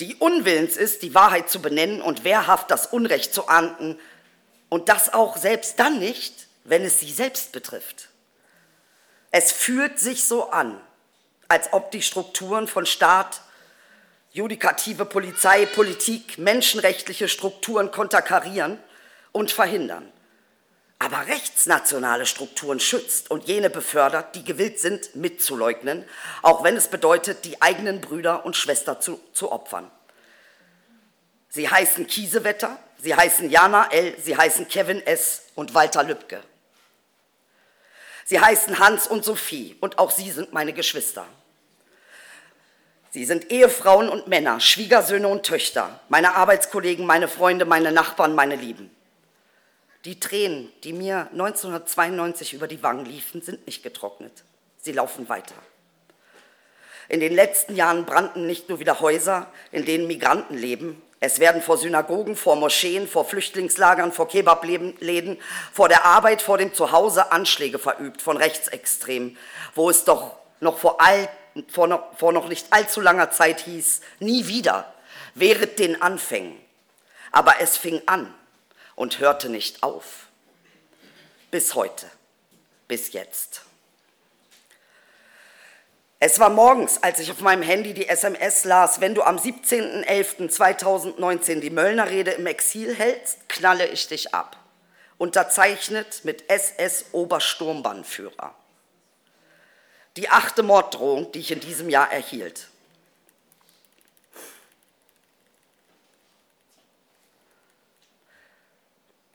Die 0.00 0.14
unwillens 0.16 0.76
ist, 0.76 1.02
die 1.02 1.14
Wahrheit 1.14 1.50
zu 1.50 1.60
benennen 1.60 2.00
und 2.00 2.24
wehrhaft 2.24 2.70
das 2.70 2.86
Unrecht 2.86 3.34
zu 3.34 3.48
ahnden 3.48 4.00
und 4.70 4.88
das 4.88 5.12
auch 5.12 5.36
selbst 5.36 5.78
dann 5.78 5.98
nicht, 5.98 6.48
wenn 6.64 6.84
es 6.84 6.98
sie 6.98 7.12
selbst 7.12 7.52
betrifft. 7.52 8.08
Es 9.30 9.52
fühlt 9.52 9.98
sich 9.98 10.24
so 10.24 10.50
an, 10.50 10.80
als 11.48 11.72
ob 11.74 11.90
die 11.90 12.02
Strukturen 12.02 12.66
von 12.66 12.86
Staat, 12.86 13.42
judikative 14.32 15.04
Polizei, 15.04 15.66
Politik, 15.66 16.38
menschenrechtliche 16.38 17.28
Strukturen 17.28 17.90
konterkarieren 17.90 18.78
und 19.32 19.50
verhindern 19.50 20.10
aber 20.98 21.26
rechtsnationale 21.26 22.24
Strukturen 22.24 22.80
schützt 22.80 23.30
und 23.30 23.44
jene 23.44 23.68
befördert, 23.68 24.34
die 24.34 24.44
gewillt 24.44 24.80
sind, 24.80 25.14
mitzuleugnen, 25.14 26.04
auch 26.42 26.64
wenn 26.64 26.76
es 26.76 26.88
bedeutet, 26.88 27.44
die 27.44 27.60
eigenen 27.60 28.00
Brüder 28.00 28.46
und 28.46 28.56
Schwestern 28.56 29.00
zu, 29.00 29.20
zu 29.32 29.52
opfern. 29.52 29.90
Sie 31.50 31.68
heißen 31.68 32.06
Kiesewetter, 32.06 32.78
sie 32.98 33.14
heißen 33.14 33.50
Jana 33.50 33.90
L., 33.90 34.16
sie 34.22 34.36
heißen 34.36 34.68
Kevin 34.68 35.04
S. 35.06 35.42
und 35.54 35.74
Walter 35.74 36.02
Lübcke. 36.02 36.42
Sie 38.24 38.40
heißen 38.40 38.78
Hans 38.78 39.06
und 39.06 39.24
Sophie 39.24 39.76
und 39.80 39.98
auch 39.98 40.10
sie 40.10 40.30
sind 40.30 40.52
meine 40.52 40.72
Geschwister. 40.72 41.26
Sie 43.10 43.24
sind 43.24 43.50
Ehefrauen 43.50 44.08
und 44.08 44.28
Männer, 44.28 44.60
Schwiegersöhne 44.60 45.28
und 45.28 45.44
Töchter, 45.44 46.00
meine 46.08 46.34
Arbeitskollegen, 46.34 47.06
meine 47.06 47.28
Freunde, 47.28 47.64
meine 47.64 47.92
Nachbarn, 47.92 48.34
meine 48.34 48.56
Lieben. 48.56 48.95
Die 50.06 50.20
Tränen, 50.20 50.72
die 50.84 50.92
mir 50.92 51.28
1992 51.32 52.52
über 52.52 52.68
die 52.68 52.80
Wangen 52.84 53.06
liefen, 53.06 53.42
sind 53.42 53.66
nicht 53.66 53.82
getrocknet. 53.82 54.44
Sie 54.78 54.92
laufen 54.92 55.28
weiter. 55.28 55.56
In 57.08 57.18
den 57.18 57.34
letzten 57.34 57.74
Jahren 57.74 58.06
brannten 58.06 58.46
nicht 58.46 58.68
nur 58.68 58.78
wieder 58.78 59.00
Häuser, 59.00 59.48
in 59.72 59.84
denen 59.84 60.06
Migranten 60.06 60.56
leben. 60.56 61.02
Es 61.18 61.40
werden 61.40 61.60
vor 61.60 61.76
Synagogen, 61.76 62.36
vor 62.36 62.54
Moscheen, 62.54 63.08
vor 63.08 63.24
Flüchtlingslagern, 63.24 64.12
vor 64.12 64.28
Kebabläden, 64.28 65.40
vor 65.72 65.88
der 65.88 66.04
Arbeit, 66.04 66.40
vor 66.40 66.56
dem 66.56 66.72
Zuhause 66.72 67.32
Anschläge 67.32 67.80
verübt 67.80 68.22
von 68.22 68.36
Rechtsextremen, 68.36 69.36
wo 69.74 69.90
es 69.90 70.04
doch 70.04 70.36
noch 70.60 70.78
vor, 70.78 71.00
all, 71.00 71.28
vor, 71.66 71.88
noch, 71.88 72.16
vor 72.16 72.32
noch 72.32 72.48
nicht 72.48 72.68
allzu 72.70 73.00
langer 73.00 73.32
Zeit 73.32 73.58
hieß, 73.58 74.02
nie 74.20 74.46
wieder, 74.46 74.94
während 75.34 75.80
den 75.80 76.00
Anfängen. 76.00 76.56
Aber 77.32 77.54
es 77.58 77.76
fing 77.76 78.00
an 78.06 78.32
und 78.96 79.20
hörte 79.20 79.48
nicht 79.48 79.84
auf. 79.84 80.26
Bis 81.52 81.76
heute, 81.76 82.10
bis 82.88 83.12
jetzt. 83.12 83.62
Es 86.18 86.40
war 86.40 86.48
morgens, 86.48 87.02
als 87.02 87.20
ich 87.20 87.30
auf 87.30 87.40
meinem 87.40 87.60
Handy 87.62 87.92
die 87.92 88.08
SMS 88.08 88.64
las, 88.64 89.02
wenn 89.02 89.14
du 89.14 89.22
am 89.22 89.36
17.11.2019 89.36 91.60
die 91.60 91.68
Möllner-Rede 91.70 92.30
im 92.32 92.46
Exil 92.46 92.96
hältst, 92.96 93.48
knalle 93.48 93.86
ich 93.86 94.08
dich 94.08 94.34
ab. 94.34 94.56
Unterzeichnet 95.18 96.24
mit 96.24 96.50
SS 96.50 97.04
Obersturmbannführer. 97.12 98.54
Die 100.16 100.30
achte 100.30 100.62
Morddrohung, 100.62 101.32
die 101.32 101.40
ich 101.40 101.52
in 101.52 101.60
diesem 101.60 101.90
Jahr 101.90 102.10
erhielt. 102.10 102.68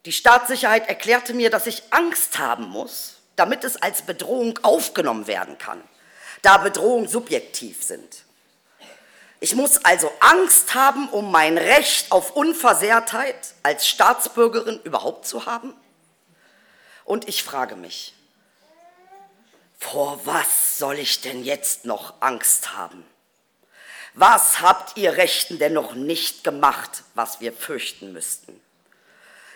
Die 0.06 0.12
Staatssicherheit 0.12 0.88
erklärte 0.88 1.34
mir, 1.34 1.50
dass 1.50 1.68
ich 1.68 1.84
Angst 1.92 2.40
haben 2.40 2.66
muss, 2.70 3.18
damit 3.36 3.64
es 3.64 3.82
als 3.82 4.02
Bedrohung 4.02 4.60
aufgenommen 4.64 5.28
werden 5.28 5.58
kann, 5.58 5.84
da 6.42 6.58
Bedrohungen 6.58 7.08
subjektiv 7.08 7.84
sind. 7.84 8.24
Ich 9.40 9.56
muss 9.56 9.84
also 9.86 10.12
Angst 10.20 10.76
haben, 10.76 11.10
um 11.10 11.32
mein 11.32 11.58
Recht 11.58 12.12
auf 12.12 12.36
Unversehrtheit 12.36 13.36
als 13.64 13.88
Staatsbürgerin 13.88 14.80
überhaupt 14.84 15.26
zu 15.26 15.46
haben? 15.48 15.74
Und 17.06 17.28
ich 17.28 17.44
frage 17.44 17.76
mich, 17.76 18.14
vor 19.80 20.20
was 20.26 20.78
soll 20.78 21.00
ich 21.00 21.22
denn 21.22 21.44
jetzt 21.44 21.86
noch 21.86 22.22
Angst 22.22 22.76
haben? 22.76 23.04
Was 24.14 24.62
habt 24.62 24.98
ihr 24.98 25.18
Rechten 25.18 25.58
denn 25.58 25.74
noch 25.74 25.96
nicht 25.96 26.44
gemacht, 26.44 27.04
was 27.16 27.40
wir 27.40 27.52
fürchten 27.52 28.14
müssten? 28.14 28.62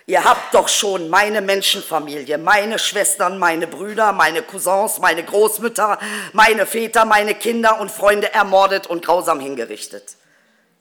Ihr 0.08 0.22
habt 0.22 0.54
doch 0.54 0.68
schon 0.68 1.10
meine 1.10 1.40
Menschenfamilie, 1.40 2.38
meine 2.38 2.78
Schwestern, 2.78 3.38
meine 3.38 3.66
Brüder, 3.66 4.12
meine 4.12 4.42
Cousins, 4.42 5.00
meine 5.00 5.24
Großmütter, 5.24 5.98
meine 6.32 6.64
Väter, 6.64 7.04
meine 7.04 7.34
Kinder 7.34 7.80
und 7.80 7.90
Freunde 7.90 8.32
ermordet 8.32 8.86
und 8.86 9.04
grausam 9.04 9.40
hingerichtet. 9.40 10.14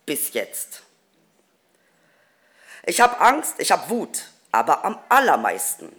Bis 0.05 0.33
jetzt. 0.33 0.83
Ich 2.85 3.01
habe 3.01 3.19
Angst, 3.19 3.55
ich 3.57 3.71
habe 3.71 3.89
Wut, 3.89 4.25
aber 4.51 4.85
am 4.85 4.99
allermeisten 5.09 5.91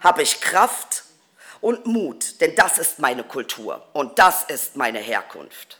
habe 0.00 0.22
ich 0.22 0.40
Kraft 0.40 1.04
und 1.60 1.86
Mut, 1.86 2.40
denn 2.40 2.56
das 2.56 2.78
ist 2.78 2.98
meine 2.98 3.22
Kultur 3.22 3.86
und 3.92 4.18
das 4.18 4.42
ist 4.42 4.74
meine 4.74 4.98
Herkunft. 4.98 5.78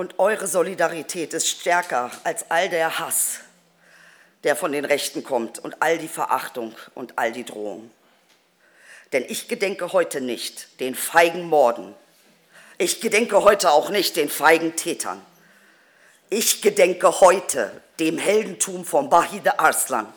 Und 0.00 0.18
eure 0.18 0.46
Solidarität 0.46 1.34
ist 1.34 1.46
stärker 1.46 2.10
als 2.24 2.50
all 2.50 2.70
der 2.70 2.98
Hass, 2.98 3.40
der 4.44 4.56
von 4.56 4.72
den 4.72 4.86
Rechten 4.86 5.22
kommt 5.22 5.58
und 5.58 5.82
all 5.82 5.98
die 5.98 6.08
Verachtung 6.08 6.74
und 6.94 7.18
all 7.18 7.32
die 7.32 7.44
Drohung. 7.44 7.90
Denn 9.12 9.26
ich 9.28 9.46
gedenke 9.46 9.92
heute 9.92 10.22
nicht 10.22 10.80
den 10.80 10.94
feigen 10.94 11.42
Morden. 11.42 11.94
Ich 12.78 13.02
gedenke 13.02 13.42
heute 13.42 13.72
auch 13.72 13.90
nicht 13.90 14.16
den 14.16 14.30
feigen 14.30 14.74
Tätern. 14.74 15.20
Ich 16.30 16.62
gedenke 16.62 17.20
heute 17.20 17.70
dem 17.98 18.16
Heldentum 18.16 18.86
von 18.86 19.10
Bahide 19.10 19.60
Arslan, 19.60 20.10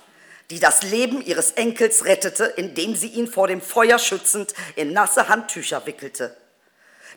die 0.50 0.62
das 0.62 0.84
Leben 0.84 1.22
ihres 1.22 1.52
Enkels 1.52 2.06
rettete, 2.06 2.46
indem 2.46 2.96
sie 2.96 3.10
ihn 3.10 3.28
vor 3.28 3.50
dem 3.50 3.60
Feuer 3.60 4.00
schützend 4.00 4.54
in 4.78 4.94
nasse 4.94 5.28
Handtücher 5.28 5.86
wickelte. 5.86 6.38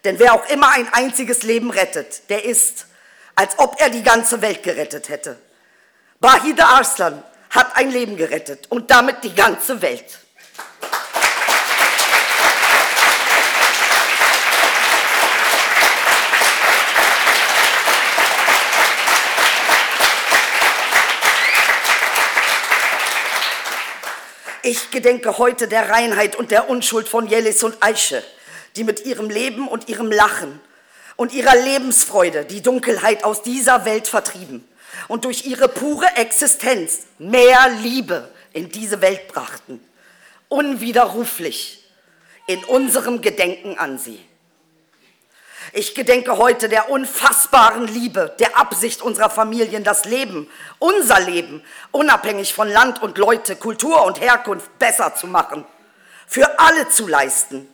Denn 0.04 0.18
wer 0.18 0.34
auch 0.34 0.48
immer 0.48 0.70
ein 0.70 0.88
einziges 0.92 1.42
Leben 1.42 1.70
rettet, 1.70 2.28
der 2.28 2.44
ist, 2.44 2.86
als 3.34 3.58
ob 3.58 3.80
er 3.80 3.90
die 3.90 4.02
ganze 4.02 4.42
Welt 4.42 4.62
gerettet 4.62 5.08
hätte. 5.08 5.38
Bahide 6.20 6.64
Arslan 6.64 7.22
hat 7.50 7.76
ein 7.76 7.90
Leben 7.90 8.16
gerettet 8.16 8.66
und 8.70 8.90
damit 8.90 9.24
die 9.24 9.34
ganze 9.34 9.82
Welt. 9.82 10.18
Ich 24.62 24.90
gedenke 24.90 25.38
heute 25.38 25.68
der 25.68 25.90
Reinheit 25.90 26.34
und 26.34 26.50
der 26.50 26.68
Unschuld 26.68 27.08
von 27.08 27.28
Jelis 27.28 27.62
und 27.62 27.76
Aische 27.80 28.24
die 28.76 28.84
mit 28.84 29.04
ihrem 29.04 29.30
Leben 29.30 29.68
und 29.68 29.88
ihrem 29.88 30.10
Lachen 30.12 30.60
und 31.16 31.32
ihrer 31.32 31.56
Lebensfreude 31.56 32.44
die 32.44 32.62
Dunkelheit 32.62 33.24
aus 33.24 33.42
dieser 33.42 33.84
Welt 33.84 34.06
vertrieben 34.06 34.66
und 35.08 35.24
durch 35.24 35.46
ihre 35.46 35.68
pure 35.68 36.06
Existenz 36.16 37.06
mehr 37.18 37.68
Liebe 37.82 38.30
in 38.52 38.70
diese 38.70 39.00
Welt 39.00 39.28
brachten, 39.28 39.80
unwiderruflich 40.48 41.84
in 42.46 42.62
unserem 42.64 43.20
Gedenken 43.20 43.78
an 43.78 43.98
sie. 43.98 44.20
Ich 45.72 45.94
gedenke 45.94 46.38
heute 46.38 46.68
der 46.68 46.90
unfassbaren 46.90 47.88
Liebe, 47.88 48.34
der 48.38 48.56
Absicht 48.56 49.02
unserer 49.02 49.30
Familien, 49.30 49.82
das 49.82 50.04
Leben, 50.04 50.48
unser 50.78 51.18
Leben, 51.20 51.62
unabhängig 51.90 52.54
von 52.54 52.68
Land 52.68 53.02
und 53.02 53.18
Leute, 53.18 53.56
Kultur 53.56 54.04
und 54.04 54.20
Herkunft 54.20 54.78
besser 54.78 55.14
zu 55.16 55.26
machen, 55.26 55.64
für 56.28 56.58
alle 56.60 56.88
zu 56.88 57.08
leisten, 57.08 57.68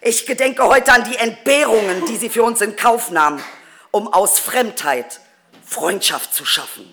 ich 0.00 0.26
gedenke 0.26 0.64
heute 0.64 0.92
an 0.92 1.04
die 1.04 1.16
Entbehrungen, 1.16 2.06
die 2.06 2.16
sie 2.16 2.28
für 2.28 2.42
uns 2.42 2.60
in 2.60 2.76
Kauf 2.76 3.10
nahmen, 3.10 3.42
um 3.90 4.12
aus 4.12 4.38
Fremdheit 4.38 5.20
Freundschaft 5.64 6.34
zu 6.34 6.44
schaffen. 6.44 6.92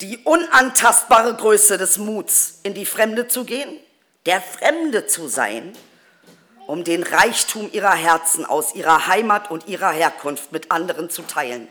Die 0.00 0.18
unantastbare 0.18 1.34
Größe 1.34 1.78
des 1.78 1.98
Muts, 1.98 2.60
in 2.62 2.74
die 2.74 2.86
Fremde 2.86 3.28
zu 3.28 3.44
gehen, 3.44 3.78
der 4.26 4.40
Fremde 4.40 5.06
zu 5.06 5.28
sein, 5.28 5.72
um 6.66 6.84
den 6.84 7.02
Reichtum 7.02 7.70
ihrer 7.72 7.94
Herzen 7.94 8.44
aus 8.44 8.74
ihrer 8.74 9.06
Heimat 9.06 9.50
und 9.50 9.68
ihrer 9.68 9.90
Herkunft 9.90 10.52
mit 10.52 10.70
anderen 10.70 11.10
zu 11.10 11.22
teilen 11.22 11.68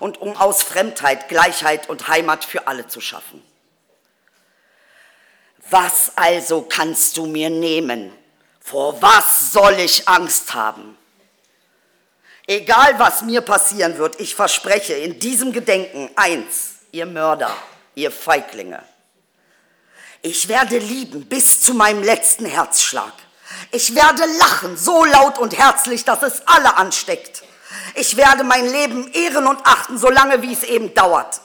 und 0.00 0.20
um 0.20 0.36
aus 0.36 0.62
Fremdheit 0.62 1.28
Gleichheit 1.28 1.88
und 1.88 2.08
Heimat 2.08 2.44
für 2.44 2.66
alle 2.66 2.86
zu 2.88 3.00
schaffen. 3.00 3.42
Was 5.70 6.12
also 6.16 6.62
kannst 6.62 7.16
du 7.16 7.26
mir 7.26 7.50
nehmen? 7.50 8.12
Vor 8.60 9.00
was 9.02 9.52
soll 9.52 9.74
ich 9.80 10.08
Angst 10.08 10.54
haben? 10.54 10.96
Egal 12.46 12.98
was 12.98 13.22
mir 13.22 13.42
passieren 13.42 13.98
wird, 13.98 14.18
ich 14.20 14.34
verspreche 14.34 14.94
in 14.94 15.18
diesem 15.18 15.52
Gedenken 15.52 16.10
eins, 16.16 16.76
ihr 16.92 17.04
Mörder, 17.04 17.54
ihr 17.94 18.10
Feiglinge. 18.10 18.82
Ich 20.22 20.48
werde 20.48 20.78
lieben 20.78 21.26
bis 21.26 21.60
zu 21.60 21.74
meinem 21.74 22.02
letzten 22.02 22.46
Herzschlag. 22.46 23.12
Ich 23.70 23.94
werde 23.94 24.24
lachen, 24.38 24.76
so 24.76 25.04
laut 25.04 25.38
und 25.38 25.56
herzlich, 25.56 26.04
dass 26.04 26.22
es 26.22 26.42
alle 26.46 26.76
ansteckt. 26.76 27.42
Ich 27.94 28.16
werde 28.16 28.44
mein 28.44 28.66
Leben 28.66 29.12
ehren 29.12 29.46
und 29.46 29.60
achten, 29.64 29.98
solange 29.98 30.42
wie 30.42 30.52
es 30.52 30.64
eben 30.64 30.94
dauert. 30.94 31.40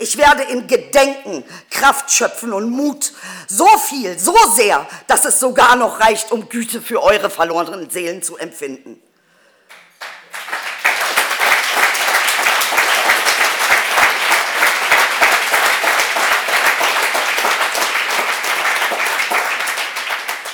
Ich 0.00 0.16
werde 0.16 0.44
in 0.44 0.66
Gedenken 0.66 1.44
Kraft 1.68 2.10
schöpfen 2.10 2.54
und 2.54 2.70
Mut. 2.70 3.12
So 3.48 3.66
viel, 3.66 4.18
so 4.18 4.34
sehr, 4.56 4.88
dass 5.06 5.26
es 5.26 5.38
sogar 5.38 5.76
noch 5.76 6.00
reicht, 6.00 6.32
um 6.32 6.48
Güte 6.48 6.80
für 6.80 7.02
eure 7.02 7.28
verlorenen 7.28 7.90
Seelen 7.90 8.22
zu 8.22 8.38
empfinden. 8.38 8.98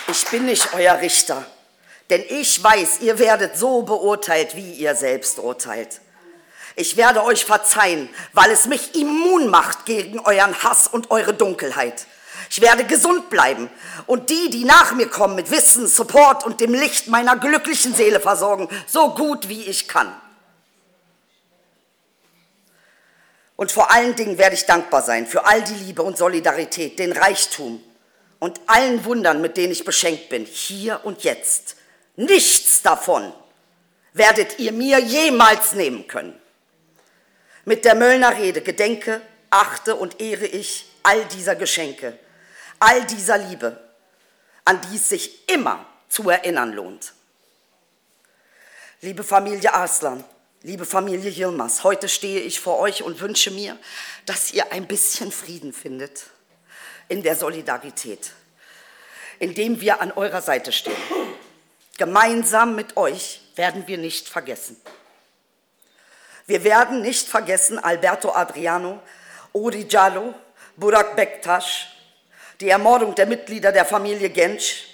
Ich 0.09 0.27
bin 0.27 0.47
nicht 0.47 0.75
euer 0.75 0.99
Richter, 1.01 1.47
denn 2.11 2.25
ich 2.29 2.61
weiß, 2.65 2.99
ihr 3.01 3.21
werdet 3.21 3.57
so 3.57 3.83
beurteilt, 3.83 4.57
wie 4.57 4.73
ihr 4.73 4.97
selbst 4.97 5.39
urteilt. 5.39 6.01
Ich 6.79 6.99
werde 6.99 7.25
euch 7.25 7.47
verzeihen, 7.47 8.11
weil 8.35 8.51
es 8.51 8.67
mich 8.67 8.95
immun 8.95 9.49
macht 9.49 9.87
gegen 9.87 10.21
euren 10.21 10.63
Hass 10.63 10.87
und 10.87 11.11
eure 11.11 11.33
Dunkelheit. 11.33 12.07
Ich 12.51 12.61
werde 12.61 12.85
gesund 12.85 13.31
bleiben 13.31 13.71
und 14.07 14.29
die, 14.29 14.51
die 14.51 14.65
nach 14.65 14.93
mir 14.93 15.09
kommen, 15.09 15.35
mit 15.35 15.51
Wissen, 15.51 15.89
Support 15.89 16.45
und 16.45 16.61
dem 16.61 16.75
Licht 16.75 17.09
meiner 17.09 17.39
glücklichen 17.39 17.95
Seele 17.95 18.21
versorgen, 18.21 18.69
so 18.87 19.15
gut 19.15 19.49
wie 19.49 19.65
ich 19.65 19.89
kann. 19.89 20.15
Und 23.57 23.73
vor 23.73 23.91
allen 23.91 24.15
Dingen 24.15 24.37
werde 24.37 24.55
ich 24.55 24.67
dankbar 24.67 25.01
sein 25.01 25.27
für 25.27 25.47
all 25.47 25.63
die 25.63 25.75
Liebe 25.75 26.03
und 26.03 26.19
Solidarität, 26.19 26.99
den 26.99 27.13
Reichtum 27.13 27.83
und 28.39 28.61
allen 28.67 29.03
Wundern, 29.07 29.41
mit 29.41 29.57
denen 29.57 29.73
ich 29.73 29.87
beschenkt 29.87 30.29
bin, 30.29 30.45
hier 30.45 31.01
und 31.05 31.25
jetzt. 31.25 31.77
Nichts 32.17 32.83
davon 32.83 33.33
werdet 34.13 34.59
ihr 34.59 34.73
mir 34.73 34.99
jemals 34.99 35.73
nehmen 35.73 36.07
können. 36.07 36.39
Mit 37.69 37.85
der 37.85 37.97
Möllner 37.97 38.37
Rede 38.37 38.63
gedenke, 38.63 39.21
achte 39.51 39.97
und 39.97 40.21
ehre 40.21 40.47
ich 40.47 40.87
all 41.03 41.25
dieser 41.25 41.57
Geschenke, 41.57 42.17
all 42.79 43.05
dieser 43.07 43.39
Liebe, 43.39 43.77
an 44.65 44.81
die 44.83 44.97
es 44.97 45.09
sich 45.09 45.49
immer 45.51 45.85
zu 46.09 46.31
erinnern 46.31 46.73
lohnt. 46.73 47.13
Liebe 49.01 49.25
Familie 49.25 49.75
Arslan, 49.75 50.23
liebe 50.63 50.87
Familie 50.87 51.29
Yilmaz, 51.29 51.83
heute 51.83 52.09
stehe 52.09 52.39
ich 52.39 52.61
vor 52.61 52.79
euch 52.79 53.03
und 53.03 53.21
wünsche 53.21 53.51
mir, 53.51 53.77
dass 54.27 54.53
ihr 54.53 54.71
ein 54.71 54.87
bisschen 54.87 55.33
Frieden 55.33 55.73
findet 55.73 56.27
in 57.09 57.25
der 57.25 57.35
Solidarität, 57.35 58.31
indem 59.41 59.81
wir 59.81 60.01
an 60.01 60.13
eurer 60.13 60.41
Seite 60.41 60.71
stehen. 60.71 60.95
Gemeinsam 61.99 62.77
mit 62.77 62.97
euch 62.97 63.41
werden 63.57 63.89
wir 63.89 63.99
nicht 63.99 64.29
vergessen. 64.29 64.81
Wir 66.47 66.63
werden 66.63 67.03
nicht 67.03 67.29
vergessen 67.29 67.79
Alberto 67.79 68.33
Adriano, 68.33 69.03
Odi 69.53 69.89
Jallo, 69.89 70.33
Burak 70.77 71.17
Bektaş, 71.17 71.89
die 72.61 72.69
Ermordung 72.69 73.17
der 73.17 73.27
Mitglieder 73.27 73.73
der 73.73 73.85
Familie 73.85 74.29
Genç. 74.29 74.87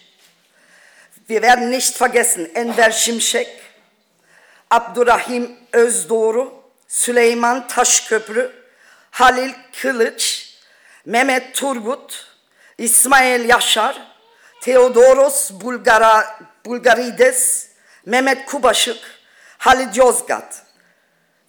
Wir 1.28 1.42
werden 1.42 1.68
nicht 1.68 1.94
vergessen 1.94 2.48
Enver 2.54 2.90
Şimşek, 2.90 3.48
Abdurrahim 4.70 5.58
Özdoğru, 5.72 6.62
Süleyman 6.88 7.68
Taşköprü, 7.68 8.52
Halil 9.10 9.52
Kılıç, 9.80 10.54
Mehmet 11.04 11.54
Turgut, 11.54 12.26
İsmail 12.78 13.48
Yaşar, 13.48 14.14
Theodoros 14.62 15.50
Bulgara, 15.50 16.38
Bulgarides, 16.64 17.68
Mehmet 18.06 18.46
Kubaschuk, 18.46 18.98
Halid 19.58 19.94
Yozgat. 19.94 20.61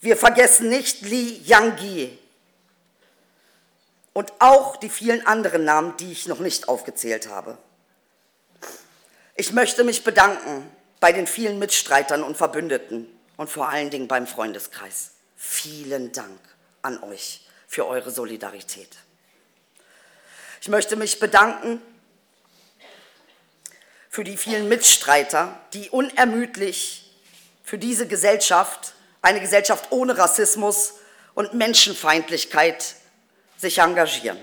Wir 0.04 0.18
vergessen 0.18 0.68
nicht 0.68 1.04
Li 1.04 1.42
Yangyi 1.46 2.20
und 4.12 4.34
auch 4.40 4.76
die 4.76 4.90
vielen 4.90 5.26
anderen 5.26 5.64
Namen, 5.64 5.96
die 5.96 6.12
ich 6.12 6.28
noch 6.28 6.40
nicht 6.40 6.68
aufgezählt 6.68 7.30
habe. 7.30 7.58
Ich 9.36 9.54
möchte 9.54 9.86
mich 9.86 10.04
bedanken 10.04 10.70
bei 11.00 11.14
den 11.14 11.26
vielen 11.26 11.58
Mitstreitern 11.58 12.22
und 12.22 12.36
Verbündeten 12.36 13.08
und 13.38 13.50
vor 13.50 13.70
allen 13.70 13.92
Dingen 13.92 14.10
beim 14.10 14.28
Freundeskreis. 14.28 15.12
Vielen 15.38 16.12
Dank 16.12 16.38
an 16.82 17.02
euch 17.02 17.48
für 17.66 17.88
eure 17.88 18.12
Solidarität. 18.12 18.90
Ich 20.60 20.68
möchte 20.68 20.98
mich 20.98 21.22
bedanken 21.22 21.82
für 24.10 24.26
die 24.26 24.36
vielen 24.36 24.68
Mitstreiter, 24.68 25.58
die 25.72 25.90
unermüdlich 25.92 27.10
für 27.64 27.78
diese 27.78 28.06
Gesellschaft, 28.06 28.96
eine 29.24 29.40
Gesellschaft 29.40 29.88
ohne 29.90 30.16
Rassismus 30.18 30.96
und 31.34 31.56
Menschenfeindlichkeit, 31.56 32.96
sich 33.58 33.80
engagieren. 33.80 34.38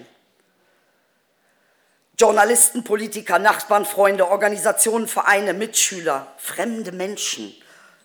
Journalisten, 2.18 2.82
Politiker, 2.82 3.38
Nachbarn, 3.38 3.84
Freunde, 3.84 4.28
Organisationen, 4.28 5.06
Vereine, 5.06 5.54
Mitschüler, 5.54 6.26
fremde 6.38 6.92
Menschen, 6.92 7.54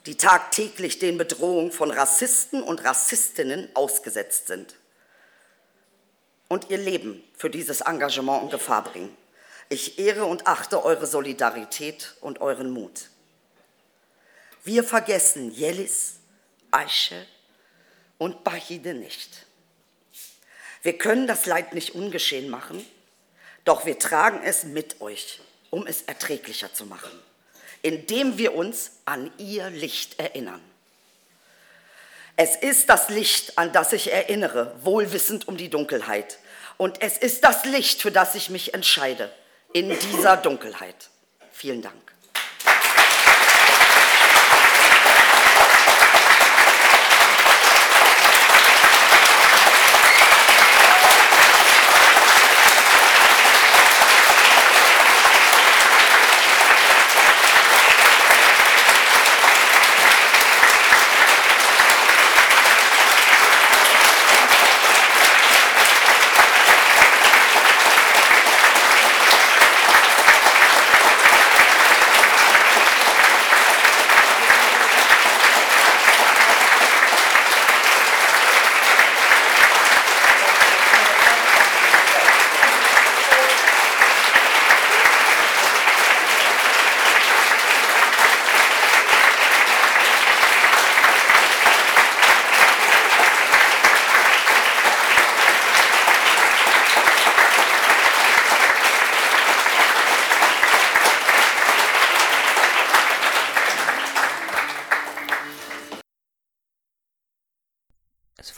die 0.05 0.15
tagtäglich 0.15 0.99
den 0.99 1.17
Bedrohungen 1.17 1.71
von 1.71 1.91
Rassisten 1.91 2.61
und 2.61 2.83
Rassistinnen 2.83 3.69
ausgesetzt 3.73 4.47
sind 4.47 4.75
und 6.47 6.69
ihr 6.69 6.77
Leben 6.77 7.23
für 7.35 7.49
dieses 7.49 7.81
Engagement 7.81 8.43
in 8.43 8.49
Gefahr 8.49 8.83
bringen. 8.83 9.15
Ich 9.69 9.97
ehre 9.97 10.25
und 10.25 10.45
achte 10.45 10.83
eure 10.83 11.07
Solidarität 11.07 12.15
und 12.21 12.39
euren 12.41 12.69
Mut. 12.69 13.09
Wir 14.63 14.83
vergessen 14.83 15.51
Jelis, 15.51 16.15
Aische 16.75 17.25
und 18.17 18.43
Bahide 18.43 18.93
nicht. 18.93 19.45
Wir 20.83 20.97
können 20.97 21.25
das 21.25 21.45
Leid 21.45 21.73
nicht 21.73 21.95
ungeschehen 21.95 22.49
machen, 22.49 22.85
doch 23.63 23.85
wir 23.85 23.97
tragen 23.97 24.41
es 24.43 24.63
mit 24.63 25.01
euch, 25.01 25.39
um 25.71 25.87
es 25.87 26.03
erträglicher 26.03 26.73
zu 26.73 26.85
machen, 26.85 27.11
indem 27.81 28.37
wir 28.37 28.55
uns 28.55 28.91
an 29.05 29.31
ihr 29.37 29.69
Licht 29.69 30.19
erinnern. 30.19 30.61
Es 32.37 32.55
ist 32.57 32.89
das 32.89 33.09
Licht, 33.09 33.57
an 33.57 33.71
das 33.71 33.93
ich 33.93 34.11
erinnere, 34.11 34.75
wohlwissend 34.83 35.47
um 35.47 35.55
die 35.55 35.69
Dunkelheit. 35.69 36.37
Und 36.77 37.01
es 37.01 37.17
ist 37.17 37.45
das 37.45 37.63
Licht, 37.63 38.01
für 38.01 38.11
das 38.11 38.35
ich 38.35 38.49
mich 38.49 38.73
entscheide 38.73 39.31
in 39.71 39.89
dieser 39.97 40.35
Dunkelheit. 40.35 41.09
Vielen 41.51 41.81
Dank. 41.81 42.14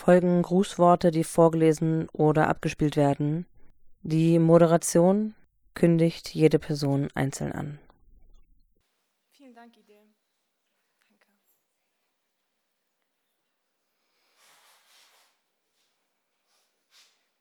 Folgen 0.08 0.40
Grußworte, 0.40 1.10
die 1.10 1.22
vorgelesen 1.22 2.08
oder 2.14 2.48
abgespielt 2.48 2.96
werden. 2.96 3.44
Die 4.00 4.38
Moderation 4.38 5.34
kündigt 5.74 6.30
jede 6.34 6.58
Person 6.58 7.10
einzeln 7.14 7.52
an. 7.52 7.78
Vielen 9.32 9.52
Dank, 9.54 9.76
Idee. 9.76 10.00
Danke. 11.06 11.28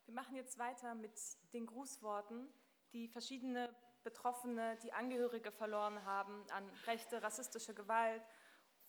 Wir 0.04 0.14
machen 0.14 0.36
jetzt 0.36 0.60
weiter 0.60 0.94
mit 0.94 1.18
den 1.54 1.68
Grußworten, 1.68 2.50
die 2.92 3.08
verschiedene 3.08 3.74
Betroffene, 4.04 4.78
die 4.84 4.92
Angehörige 4.92 5.54
verloren 5.54 6.04
haben 6.04 6.44
an 6.50 6.70
rechte, 6.86 7.24
rassistische 7.24 7.74
Gewalt 7.74 8.24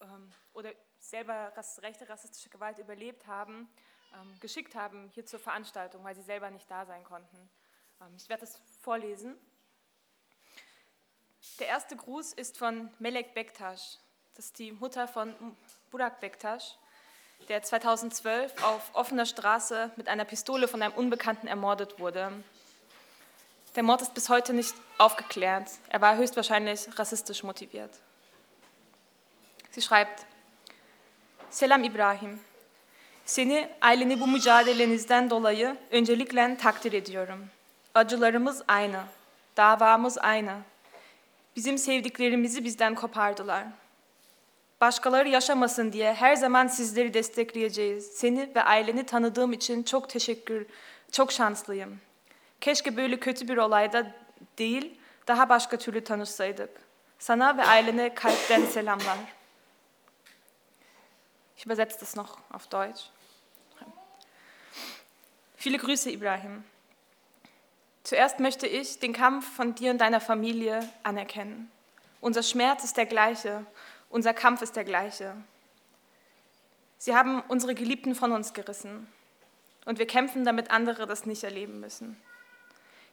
ähm, 0.01 0.33
oder 0.53 0.73
selber 0.99 1.53
rechte 1.79 2.09
rassistische 2.09 2.49
Gewalt 2.49 2.79
überlebt 2.79 3.27
haben, 3.27 3.69
ähm, 4.15 4.41
geschickt 4.41 4.75
haben 4.75 5.11
hier 5.15 5.27
zur 5.27 5.39
Veranstaltung, 5.39 6.03
weil 6.05 6.15
sie 6.15 6.23
selber 6.23 6.51
nicht 6.51 6.71
da 6.71 6.87
sein 6.87 7.05
konnten. 7.05 7.51
Ähm, 8.01 8.15
ich 8.17 8.29
werde 8.29 8.45
es 8.45 8.61
vorlesen. 8.81 9.37
Der 11.59 11.69
erste 11.69 11.97
Gruß 11.97 12.33
ist 12.33 12.59
von 12.59 12.91
Melek 12.99 13.35
Bektaş. 13.35 13.99
Das 14.35 14.47
ist 14.47 14.59
die 14.59 14.73
Mutter 14.73 15.09
von 15.09 15.35
Burak 15.91 16.21
Bektaş, 16.21 16.79
der 17.49 17.63
2012 17.63 18.63
auf 18.63 18.95
offener 18.95 19.27
Straße 19.27 19.91
mit 19.97 20.09
einer 20.09 20.25
Pistole 20.25 20.69
von 20.69 20.83
einem 20.83 20.95
Unbekannten 20.95 21.49
ermordet 21.49 21.99
wurde. 21.99 22.33
Der 23.75 23.83
Mord 23.83 24.03
ist 24.03 24.15
bis 24.15 24.29
heute 24.29 24.53
nicht 24.53 24.75
aufgeklärt. 24.99 25.71
Er 25.89 26.01
war 26.01 26.17
höchstwahrscheinlich 26.17 26.99
rassistisch 26.99 27.43
motiviert. 27.43 27.91
Sie 29.71 29.83
schreibt, 29.83 30.27
Selam 31.51 31.85
İbrahim. 31.85 32.41
Seni 33.27 33.69
aileni 33.81 34.21
bu 34.21 34.27
mücadelenizden 34.27 35.31
dolayı 35.31 35.77
öncelikle 35.91 36.57
takdir 36.57 36.93
ediyorum. 36.93 37.47
Acılarımız 37.95 38.63
aynı, 38.69 39.01
davamız 39.57 40.19
aynı. 40.19 40.57
Bizim 41.57 41.79
sevdiklerimizi 41.79 42.65
bizden 42.65 42.95
kopardılar. 42.95 43.65
Başkaları 44.81 45.29
yaşamasın 45.29 45.93
diye 45.93 46.15
her 46.15 46.37
zaman 46.37 46.67
sizleri 46.67 47.15
destekleyeceğiz. 47.15 48.07
Seni 48.07 48.51
ve 48.57 48.63
aileni 48.63 49.07
tanıdığım 49.07 49.53
için 49.53 49.83
çok 49.83 50.09
teşekkür, 50.09 50.67
çok 51.13 51.33
şanslıyım. 51.33 52.01
Keşke 52.61 52.97
böyle 52.97 53.21
kötü 53.21 53.49
bir 53.49 53.57
olayda 53.57 54.13
değil, 54.59 54.99
daha 55.29 55.49
başka 55.49 55.77
türlü 55.77 56.05
tanışsaydık. 56.05 56.71
Sana 57.19 57.57
ve 57.57 57.65
ailene 57.65 58.15
kalpten 58.15 58.65
selamlar. 58.65 59.38
Ich 61.59 61.67
übersetze 61.67 61.97
das 61.99 62.15
noch 62.15 62.39
auf 62.51 62.69
Deutsch. 62.69 63.11
Viele 65.57 65.79
Grüße, 65.79 66.09
Ibrahim. 66.09 66.63
Zuerst 68.05 68.39
möchte 68.39 68.69
ich 68.69 69.01
den 69.01 69.13
Kampf 69.13 69.57
von 69.57 69.75
dir 69.75 69.91
und 69.91 69.99
deiner 69.99 70.21
Familie 70.21 70.89
anerkennen. 71.03 71.69
Unser 72.21 72.45
Schmerz 72.45 72.85
ist 72.85 72.97
der 72.97 73.07
gleiche, 73.07 73.67
unser 74.09 74.35
Kampf 74.35 74.63
ist 74.63 74.77
der 74.77 74.85
gleiche. 74.85 75.35
Sie 76.97 77.17
haben 77.17 77.43
unsere 77.49 77.75
Geliebten 77.75 78.15
von 78.15 78.31
uns 78.31 78.55
gerissen 78.55 79.09
und 79.85 79.99
wir 79.99 80.07
kämpfen, 80.07 80.45
damit 80.45 80.71
andere 80.71 81.09
das 81.09 81.27
nicht 81.27 81.43
erleben 81.43 81.81
müssen. 81.81 82.23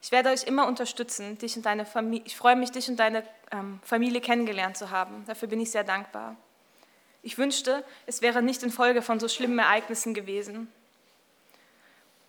Ich 0.03 0.11
werde 0.11 0.29
euch 0.29 0.43
immer 0.43 0.67
unterstützen, 0.67 1.39
dich 1.39 1.57
und 1.57 1.65
deine 1.65 1.83
Familie. 1.87 2.27
Ich 2.27 2.37
freue 2.37 2.55
mich, 2.55 2.71
dich 2.71 2.89
und 2.89 2.97
deine 2.97 3.23
ähm, 3.51 3.79
Familie 3.83 4.21
kennengelernt 4.21 4.77
zu 4.77 4.91
haben. 4.91 5.25
Dafür 5.25 5.47
bin 5.47 5.59
ich 5.59 5.71
sehr 5.71 5.83
dankbar. 5.83 6.35
Ich 7.25 7.39
wünschte, 7.39 7.83
es 8.05 8.21
wäre 8.21 8.43
nicht 8.43 8.61
infolge 8.61 9.01
von 9.01 9.19
so 9.19 9.27
schlimmen 9.27 9.57
Ereignissen 9.57 10.13
gewesen, 10.13 10.71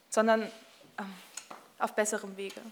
sondern 0.08 0.50
ähm, 0.98 1.14
auf 1.78 1.94
besserem 1.94 2.34
Wege. 2.38 2.62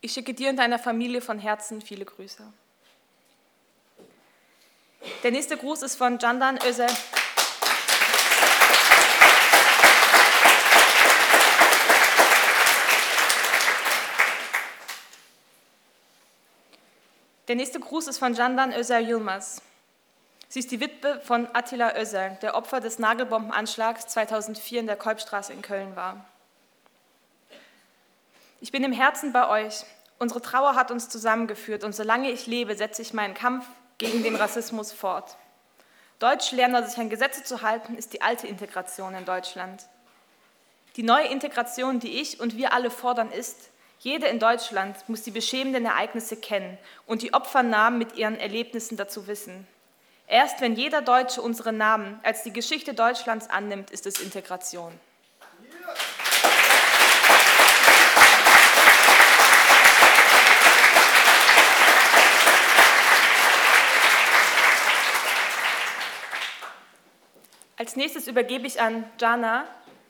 Ich 0.00 0.12
schicke 0.12 0.34
dir 0.34 0.50
und 0.50 0.56
deiner 0.56 0.80
Familie 0.80 1.20
von 1.20 1.38
Herzen 1.38 1.80
viele 1.80 2.04
Grüße. 2.04 2.42
Der 5.22 5.30
nächste 5.30 5.56
Gruß 5.56 5.82
ist 5.82 5.94
von 5.94 6.18
Candan 6.18 6.58
Özer. 6.66 6.88
Der 17.46 17.54
nächste 17.54 17.78
Gruß 17.78 18.08
ist 18.08 18.18
von 18.18 18.34
Candan 18.34 18.72
Özer 18.72 18.98
Yilmaz. 18.98 19.62
Sie 20.52 20.58
ist 20.58 20.70
die 20.70 20.80
Witwe 20.80 21.18
von 21.24 21.48
Attila 21.54 21.98
Özer, 21.98 22.36
der 22.42 22.54
Opfer 22.54 22.80
des 22.80 22.98
Nagelbombenanschlags 22.98 24.08
2004 24.08 24.80
in 24.80 24.86
der 24.86 24.96
Kolbstraße 24.96 25.50
in 25.50 25.62
Köln 25.62 25.96
war. 25.96 26.26
Ich 28.60 28.70
bin 28.70 28.84
im 28.84 28.92
Herzen 28.92 29.32
bei 29.32 29.48
euch. 29.48 29.86
Unsere 30.18 30.42
Trauer 30.42 30.74
hat 30.74 30.90
uns 30.90 31.08
zusammengeführt 31.08 31.84
und 31.84 31.94
solange 31.94 32.30
ich 32.30 32.46
lebe, 32.46 32.76
setze 32.76 33.00
ich 33.00 33.14
meinen 33.14 33.32
Kampf 33.32 33.64
gegen 33.96 34.22
den 34.22 34.36
Rassismus 34.36 34.92
fort. 34.92 35.38
Deutsch 36.18 36.52
lernen, 36.52 36.86
sich 36.86 36.98
an 36.98 37.08
Gesetze 37.08 37.42
zu 37.44 37.62
halten, 37.62 37.96
ist 37.96 38.12
die 38.12 38.20
alte 38.20 38.46
Integration 38.46 39.14
in 39.14 39.24
Deutschland. 39.24 39.86
Die 40.96 41.02
neue 41.02 41.28
Integration, 41.28 41.98
die 41.98 42.20
ich 42.20 42.40
und 42.40 42.58
wir 42.58 42.74
alle 42.74 42.90
fordern, 42.90 43.32
ist, 43.32 43.70
jede 44.00 44.26
in 44.26 44.38
Deutschland 44.38 45.08
muss 45.08 45.22
die 45.22 45.30
beschämenden 45.30 45.86
Ereignisse 45.86 46.36
kennen 46.36 46.76
und 47.06 47.22
die 47.22 47.32
Opfernamen 47.32 47.98
mit 47.98 48.16
ihren 48.16 48.38
Erlebnissen 48.38 48.98
dazu 48.98 49.26
wissen. 49.26 49.66
Erst 50.32 50.62
wenn 50.62 50.76
jeder 50.76 51.02
Deutsche 51.02 51.42
unsere 51.42 51.74
Namen 51.74 52.18
als 52.22 52.42
die 52.42 52.54
Geschichte 52.54 52.94
Deutschlands 52.94 53.50
annimmt, 53.50 53.90
ist 53.90 54.06
es 54.06 54.18
Integration. 54.18 54.90
Als 67.76 67.96
nächstes 67.96 68.26
übergebe 68.26 68.66
ich 68.66 68.80
an 68.80 69.04
Jana. 69.20 69.66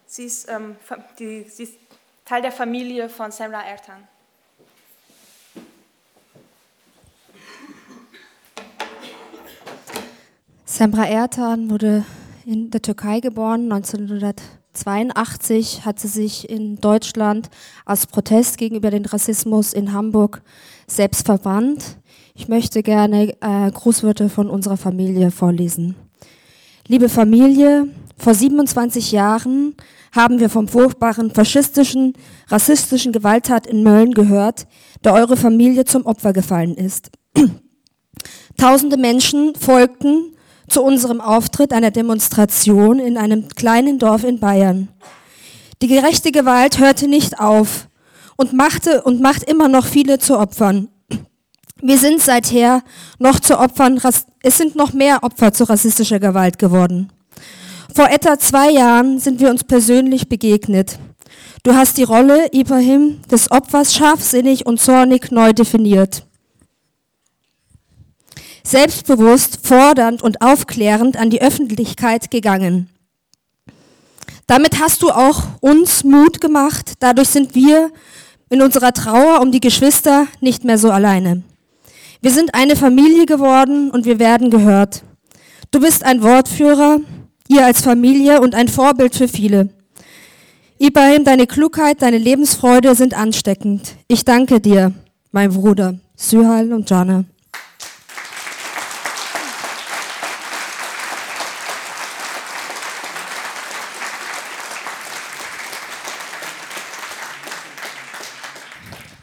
Sie 0.07 0.27
ist, 0.27 0.49
ähm, 0.49 0.77
die, 1.19 1.49
sie 1.49 1.65
ist 1.65 1.75
Teil 2.25 2.43
der 2.43 2.53
Familie 2.53 3.09
von 3.09 3.33
Semra 3.33 3.65
Ertan. 3.65 4.07
Semra 10.83 11.07
Ertan 11.07 11.71
wurde 11.71 12.05
in 12.45 12.71
der 12.71 12.83
Türkei 12.83 13.21
geboren. 13.21 13.71
1982 13.71 15.85
hat 15.85 16.01
sie 16.01 16.09
sich 16.09 16.51
in 16.51 16.81
Deutschland 16.81 17.51
als 17.87 18.09
Protest 18.09 18.59
gegenüber 18.59 18.91
dem 18.91 19.05
Rassismus 19.05 19.75
in 19.75 19.93
Hamburg 19.93 20.43
selbst 20.89 21.25
verbrannt. 21.25 21.99
Ich 22.35 22.49
möchte 22.49 22.83
gerne 22.83 23.33
äh, 23.41 23.71
Grußwörter 23.71 24.29
von 24.29 24.51
unserer 24.51 24.77
Familie 24.77 25.31
vorlesen. 25.31 25.95
Liebe 26.89 27.09
Familie, 27.09 27.87
vor 28.17 28.35
27 28.35 29.13
Jahren 29.13 29.77
haben 30.11 30.41
wir 30.41 30.51
vom 30.51 30.67
furchtbaren 30.67 31.31
faschistischen, 31.31 32.15
rassistischen 32.49 33.13
Gewalttat 33.13 33.69
in 33.69 33.85
Mölln 33.85 34.15
gehört, 34.15 34.67
der 35.05 35.15
eure 35.15 35.37
Familie 35.37 35.85
zum 35.85 36.07
Opfer 36.07 36.33
gefallen 36.33 36.75
ist. 36.75 37.13
Tausende 38.57 38.97
Menschen 38.97 39.55
folgten 39.55 40.32
zu 40.73 40.83
unserem 40.83 41.21
Auftritt 41.21 41.73
einer 41.73 41.91
Demonstration 41.91 42.99
in 42.99 43.19
einem 43.19 43.49
kleinen 43.49 43.99
Dorf 43.99 44.25
in 44.25 44.41
Bayern. 44.41 44.89
Die 45.83 45.87
gerechte 45.87 46.33
Gewalt 46.33 46.79
hörte 46.79 47.09
nicht 47.09 47.39
auf 47.39 47.89
und 48.37 48.53
machte 48.53 49.03
und 49.03 49.21
macht 49.21 49.45
immer 49.45 49.69
noch 49.69 49.85
viele 49.85 50.19
zu 50.19 50.39
Opfern. 50.39 50.89
Wir 51.83 51.99
sind 51.99 52.21
seither 52.23 52.83
noch 53.19 53.41
zu 53.41 53.59
Opfern, 53.59 54.01
es 54.43 54.59
sind 54.59 54.77
noch 54.77 54.93
mehr 54.93 55.23
Opfer 55.23 55.53
zu 55.53 55.65
rassistischer 55.65 56.21
Gewalt 56.21 56.59
geworden. 56.59 57.13
Vor 57.95 58.09
etwa 58.09 58.39
zwei 58.39 58.71
Jahren 58.71 59.19
sind 59.19 59.41
wir 59.41 59.51
uns 59.51 59.65
persönlich 59.65 60.29
begegnet. 60.29 60.99
Du 61.65 61.75
hast 61.75 61.99
die 61.99 62.05
Rolle, 62.05 62.49
Ibrahim, 62.53 63.21
des 63.31 63.51
Opfers 63.51 63.95
scharfsinnig 63.95 64.65
und 64.65 64.81
zornig 64.81 65.31
neu 65.31 65.53
definiert. 65.53 66.25
Selbstbewusst, 68.65 69.67
fordernd 69.67 70.23
und 70.23 70.41
aufklärend 70.41 71.17
an 71.17 71.31
die 71.31 71.43
Öffentlichkeit 71.43 72.31
gegangen. 72.31 72.89
Damit 74.47 74.81
hast 74.81 75.03
du 75.03 75.11
auch 75.11 75.45
uns 75.61 76.05
Mut 76.05 76.41
gemacht. 76.41 76.95
Dadurch 77.01 77.29
sind 77.29 77.55
wir 77.55 77.91
in 78.51 78.61
unserer 78.61 78.93
Trauer 78.93 79.41
um 79.41 79.51
die 79.51 79.61
Geschwister 79.61 80.27
nicht 80.41 80.65
mehr 80.65 80.79
so 80.79 80.91
alleine. 80.91 81.43
Wir 82.21 82.31
sind 82.31 82.55
eine 82.55 82.77
Familie 82.77 83.27
geworden 83.27 83.91
und 83.91 84.05
wir 84.05 84.19
werden 84.19 84.51
gehört. 84.51 85.03
Du 85.71 85.81
bist 85.81 86.05
ein 86.05 86.23
Wortführer, 86.23 86.99
ihr 87.49 87.65
als 87.65 87.81
Familie 87.81 88.41
und 88.41 88.55
ein 88.55 88.69
Vorbild 88.69 89.15
für 89.15 89.27
viele. 89.27 89.71
Ibrahim, 90.79 91.25
deine 91.25 91.47
Klugheit, 91.47 92.03
deine 92.03 92.19
Lebensfreude 92.19 92.95
sind 92.95 93.15
ansteckend. 93.15 93.97
Ich 94.07 94.25
danke 94.25 94.61
dir, 94.61 94.93
mein 95.31 95.53
Bruder, 95.53 95.99
Syhal 96.15 96.73
und 96.73 96.91
Jana. 96.91 97.25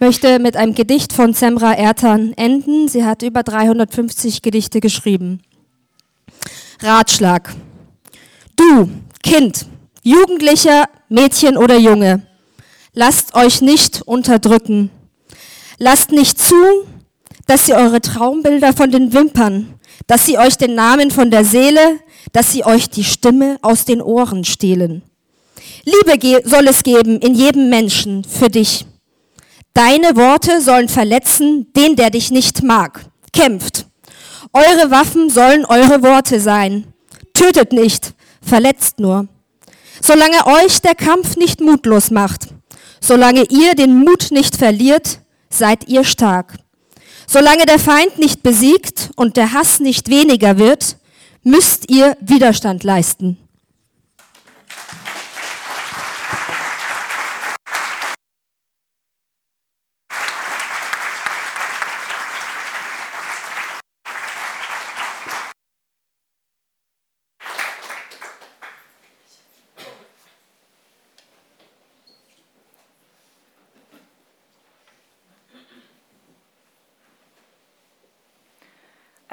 Möchte 0.09 0.39
mit 0.39 0.57
einem 0.57 0.73
Gedicht 0.73 1.13
von 1.13 1.33
Semra 1.35 1.71
Ertan 1.71 2.33
enden. 2.33 2.87
Sie 2.87 3.05
hat 3.05 3.21
über 3.21 3.43
350 3.43 4.41
Gedichte 4.41 4.79
geschrieben. 4.79 5.39
Ratschlag. 6.81 7.53
Du, 8.55 8.89
Kind, 9.21 9.67
Jugendlicher, 10.01 10.85
Mädchen 11.09 11.57
oder 11.57 11.77
Junge, 11.77 12.23
lasst 12.93 13.35
euch 13.35 13.61
nicht 13.61 14.01
unterdrücken. 14.01 14.89
Lasst 15.77 16.11
nicht 16.11 16.39
zu, 16.39 16.55
dass 17.45 17.67
sie 17.67 17.75
eure 17.75 18.01
Traumbilder 18.01 18.73
von 18.73 18.89
den 18.89 19.13
Wimpern, 19.13 19.75
dass 20.07 20.25
sie 20.25 20.39
euch 20.39 20.57
den 20.57 20.73
Namen 20.73 21.11
von 21.11 21.29
der 21.29 21.45
Seele, 21.45 21.99
dass 22.33 22.51
sie 22.51 22.65
euch 22.65 22.89
die 22.89 23.03
Stimme 23.03 23.59
aus 23.61 23.85
den 23.85 24.01
Ohren 24.01 24.43
stehlen. 24.43 25.03
Liebe 25.85 26.41
soll 26.49 26.67
es 26.67 26.81
geben 26.81 27.19
in 27.19 27.35
jedem 27.35 27.69
Menschen 27.69 28.23
für 28.23 28.49
dich. 28.49 28.87
Deine 29.73 30.15
Worte 30.15 30.61
sollen 30.61 30.89
verletzen 30.89 31.71
den, 31.75 31.95
der 31.95 32.09
dich 32.09 32.31
nicht 32.31 32.63
mag. 32.63 33.05
Kämpft. 33.33 33.85
Eure 34.53 34.91
Waffen 34.91 35.29
sollen 35.29 35.65
eure 35.65 36.01
Worte 36.01 36.39
sein. 36.39 36.93
Tötet 37.33 37.71
nicht, 37.71 38.13
verletzt 38.41 38.99
nur. 38.99 39.27
Solange 40.01 40.45
euch 40.45 40.81
der 40.81 40.95
Kampf 40.95 41.35
nicht 41.35 41.61
mutlos 41.61 42.09
macht, 42.09 42.47
solange 42.99 43.43
ihr 43.49 43.75
den 43.75 43.99
Mut 43.99 44.31
nicht 44.31 44.55
verliert, 44.55 45.19
seid 45.49 45.87
ihr 45.87 46.03
stark. 46.03 46.55
Solange 47.27 47.65
der 47.65 47.79
Feind 47.79 48.17
nicht 48.17 48.41
besiegt 48.41 49.11
und 49.15 49.37
der 49.37 49.53
Hass 49.53 49.79
nicht 49.79 50.09
weniger 50.09 50.57
wird, 50.57 50.97
müsst 51.43 51.91
ihr 51.91 52.17
Widerstand 52.21 52.83
leisten. 52.83 53.37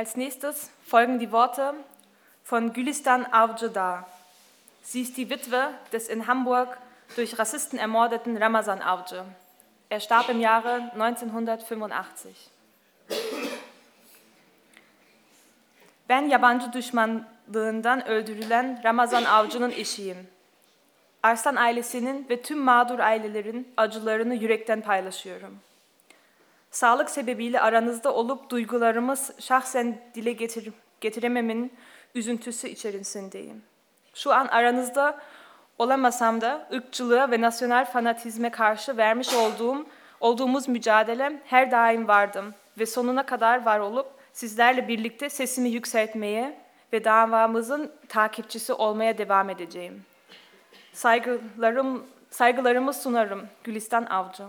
Als 0.06 0.16
nächstes 0.16 0.70
folgen 0.86 1.18
die 1.18 1.32
Worte 1.32 1.74
von 2.44 2.72
Gülistan 2.72 3.26
Avcıdar. 3.26 4.06
Sie 4.80 5.02
ist 5.02 5.16
die 5.16 5.28
Witwe 5.28 5.70
des 5.92 6.08
in 6.08 6.28
Hamburg 6.28 6.78
durch 7.16 7.36
Rassisten 7.36 7.76
ermordeten 7.76 8.36
Ramazan 8.36 8.80
Avcı. 8.80 9.24
Er 9.88 9.98
starb 9.98 10.28
im 10.28 10.40
Jahre 10.40 10.92
1985. 10.94 12.50
Ben 16.08 16.28
yabancı 16.28 16.72
düşmanlığından 16.72 18.06
öldürülen 18.06 18.80
Ramazan 18.84 19.24
Avcı'nın 19.24 19.70
eşiyim. 19.70 20.28
Arslan 21.22 21.56
ailesinin 21.56 22.26
ve 22.30 22.42
tüm 22.42 22.58
mağdur 22.58 22.98
ailelerin 22.98 23.72
acılarını 23.76 24.34
yürekten 24.34 24.80
paylaşıyorum. 24.80 25.58
Sağlık 26.76 27.10
sebebiyle 27.10 27.60
aranızda 27.60 28.14
olup 28.14 28.50
duygularımı 28.50 29.14
şahsen 29.38 29.98
dile 30.14 30.32
getir 30.32 30.72
getirememin 31.00 31.72
üzüntüsü 32.14 32.68
içerisindeyim. 32.68 33.62
Şu 34.14 34.32
an 34.32 34.46
aranızda 34.46 35.18
olamasam 35.78 36.40
da 36.40 36.68
ırkçılığa 36.72 37.30
ve 37.30 37.40
nasyonel 37.40 37.84
fanatizme 37.84 38.50
karşı 38.50 38.96
vermiş 38.96 39.34
olduğum 39.34 39.86
olduğumuz 40.20 40.68
mücadele 40.68 41.42
her 41.44 41.70
daim 41.70 42.08
vardım 42.08 42.54
ve 42.78 42.86
sonuna 42.86 43.26
kadar 43.26 43.64
var 43.64 43.80
olup 43.80 44.06
sizlerle 44.32 44.88
birlikte 44.88 45.28
sesimi 45.28 45.68
yükseltmeye 45.68 46.58
ve 46.92 47.04
davamızın 47.04 47.92
takipçisi 48.08 48.72
olmaya 48.72 49.18
devam 49.18 49.50
edeceğim. 49.50 50.04
Saygılarım, 50.92 52.06
saygılarımı 52.30 52.94
sunarım 52.94 53.46
Gülistan 53.64 54.04
Avcı. 54.04 54.44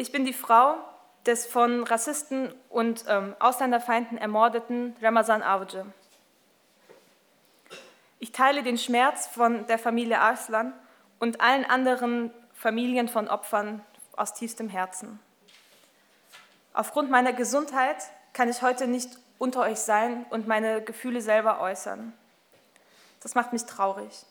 Ich 0.00 0.12
bin 0.12 0.24
die 0.24 0.32
Frau 0.32 0.76
des 1.26 1.44
von 1.44 1.84
Rassisten 1.84 2.54
und 2.70 3.04
ähm, 3.06 3.36
Ausländerfeinden 3.38 4.16
ermordeten 4.16 4.96
Ramazan 5.02 5.42
Avcı. 5.42 5.84
Ich 8.18 8.32
teile 8.32 8.62
den 8.62 8.78
Schmerz 8.78 9.26
von 9.26 9.66
der 9.66 9.78
Familie 9.78 10.18
Arslan 10.18 10.72
und 11.18 11.42
allen 11.42 11.66
anderen 11.66 12.32
Familien 12.54 13.08
von 13.08 13.28
Opfern 13.28 13.84
aus 14.16 14.32
tiefstem 14.32 14.70
Herzen. 14.70 15.20
Aufgrund 16.72 17.10
meiner 17.10 17.34
Gesundheit 17.34 17.98
kann 18.32 18.48
ich 18.48 18.62
heute 18.62 18.86
nicht 18.86 19.18
unter 19.36 19.60
euch 19.60 19.80
sein 19.80 20.24
und 20.30 20.48
meine 20.48 20.80
Gefühle 20.80 21.20
selber 21.20 21.60
äußern. 21.60 22.14
Das 23.22 23.34
macht 23.34 23.52
mich 23.52 23.66
traurig. 23.66 24.24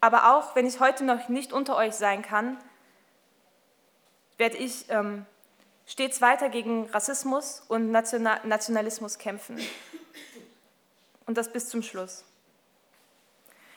Aber 0.00 0.32
auch 0.32 0.54
wenn 0.54 0.64
ich 0.64 0.78
heute 0.78 1.02
noch 1.02 1.28
nicht 1.28 1.52
unter 1.52 1.74
euch 1.74 1.94
sein 1.94 2.22
kann, 2.22 2.56
werde 4.38 4.56
ich 4.56 4.86
ähm, 4.88 5.26
stets 5.86 6.20
weiter 6.20 6.48
gegen 6.48 6.86
Rassismus 6.90 7.62
und 7.68 7.90
Nationalismus 7.90 9.18
kämpfen. 9.18 9.60
Und 11.26 11.38
das 11.38 11.52
bis 11.52 11.68
zum 11.68 11.82
Schluss. 11.82 12.24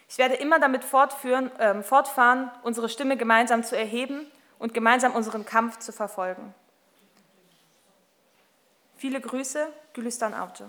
Ich 0.07 0.17
werde 0.17 0.35
immer 0.35 0.59
damit 0.59 0.83
fortführen, 0.83 1.51
äh, 1.59 1.81
fortfahren, 1.83 2.51
unsere 2.63 2.89
Stimme 2.89 3.17
gemeinsam 3.17 3.63
zu 3.63 3.77
erheben 3.77 4.25
und 4.59 4.73
gemeinsam 4.73 5.13
unseren 5.15 5.45
Kampf 5.45 5.79
zu 5.79 5.91
verfolgen. 5.91 6.53
Viele 8.97 9.19
Grüße, 9.19 9.67
Gülistan 9.93 10.33
Avcı. 10.33 10.65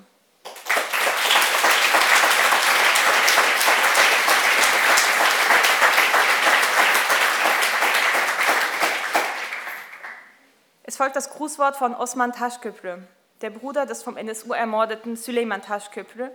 Es 10.96 10.98
folgt 10.98 11.16
das 11.16 11.28
Grußwort 11.28 11.76
von 11.76 11.94
Osman 11.94 12.32
Taschköprü, 12.32 12.96
der 13.42 13.50
Bruder 13.50 13.84
des 13.84 14.02
vom 14.02 14.16
NSU 14.16 14.54
ermordeten 14.54 15.14
Süleyman 15.14 15.60
Taschköprü, 15.60 16.30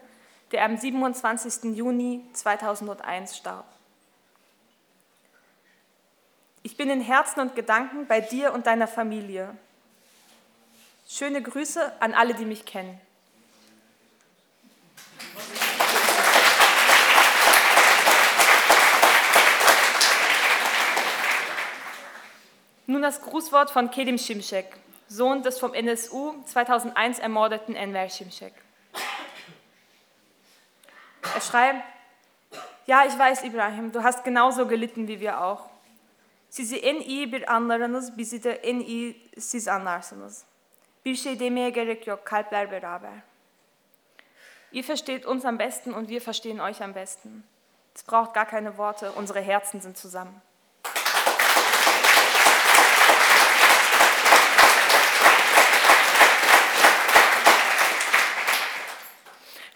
der 0.52 0.64
am 0.64 0.78
27. 0.78 1.76
Juni 1.76 2.24
2001 2.34 3.38
starb. 3.38 3.66
Ich 6.62 6.78
bin 6.78 6.92
in 6.92 7.02
Herzen 7.02 7.40
und 7.40 7.56
Gedanken 7.56 8.06
bei 8.06 8.22
dir 8.22 8.54
und 8.54 8.68
deiner 8.68 8.88
Familie. 8.88 9.58
Schöne 11.08 11.42
Grüße 11.42 12.00
an 12.00 12.14
alle, 12.14 12.36
die 12.36 12.46
mich 12.46 12.64
kennen. 12.64 13.02
Nun 22.88 23.02
das 23.02 23.22
Grußwort 23.22 23.72
von 23.72 23.92
Kedim 23.92 24.18
Şimşek, 24.18 24.66
Sohn 25.08 25.44
des 25.44 25.60
vom 25.60 25.72
NSU 25.74 26.36
2001 26.48 27.20
ermordeten 27.20 27.76
Enver 27.76 28.10
Şimşek. 28.10 28.54
Er 31.36 31.42
schreibt, 31.42 31.84
ja 32.88 33.06
ich 33.06 33.18
weiß 33.18 33.44
Ibrahim, 33.44 33.92
du 33.92 34.04
hast 34.04 34.24
genauso 34.24 34.68
gelitten 34.68 35.08
wie 35.08 35.20
wir 35.20 35.42
auch. 35.42 35.70
Sizi 36.50 36.78
en 36.78 37.02
iyi 37.02 37.32
bir 37.32 37.54
anlarınız, 37.54 38.18
bizi 38.18 38.44
de 38.44 38.52
en 38.52 38.80
iyi 38.80 39.30
siz 39.40 39.68
anlarsınız. 39.68 40.44
Bir 41.06 41.16
şey 41.16 41.40
demeye 41.40 41.70
gerek 41.70 42.08
yok, 42.08 42.26
kalpler 42.26 42.72
beraber. 42.72 43.14
Ihr 44.72 44.84
versteht 44.84 45.26
uns 45.26 45.46
am 45.46 45.58
besten 45.58 45.94
und 45.94 46.08
wir 46.08 46.22
verstehen 46.22 46.60
euch 46.60 46.82
am 46.82 46.94
besten. 46.94 47.44
Es 47.96 48.04
braucht 48.04 48.34
gar 48.34 48.46
keine 48.46 48.78
Worte, 48.78 49.12
unsere 49.12 49.42
Herzen 49.42 49.82
sind 49.82 49.98
zusammen. 49.98 50.42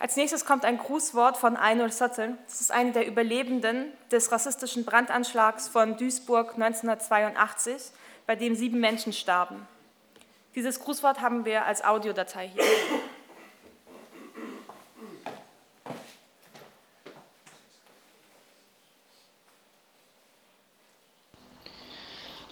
Als 0.05 0.17
nächstes 0.17 0.45
kommt 0.45 0.65
ein 0.65 0.77
Grußwort 0.77 1.35
von 1.35 1.57
Einur 1.57 1.89
Sattel. 1.89 2.37
Das 2.45 2.61
ist 2.61 2.71
eine 2.71 2.91
der 2.91 3.07
Überlebenden 3.07 3.91
des 4.11 4.31
rassistischen 4.31 4.85
Brandanschlags 4.85 5.67
von 5.67 5.97
Duisburg 5.97 6.53
1982, 6.53 7.89
bei 8.27 8.35
dem 8.35 8.53
sieben 8.53 8.79
Menschen 8.79 9.13
starben. 9.13 9.67
Dieses 10.53 10.79
Grußwort 10.79 11.21
haben 11.21 11.43
wir 11.43 11.65
als 11.65 11.83
Audiodatei 11.83 12.49
hier. 12.49 12.63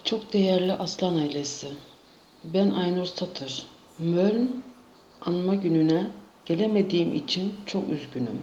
Çok 0.02 0.32
değerli 0.32 0.72
Aslan 0.72 1.18
ailesi, 1.18 1.76
ben 2.42 2.72
Aynur 2.72 3.06
Satır. 3.06 3.66
Möln 3.98 4.64
anma 5.20 5.54
gününe 5.54 6.10
Gelemediğim 6.46 7.14
için 7.14 7.56
çok 7.66 7.88
üzgünüm. 7.88 8.42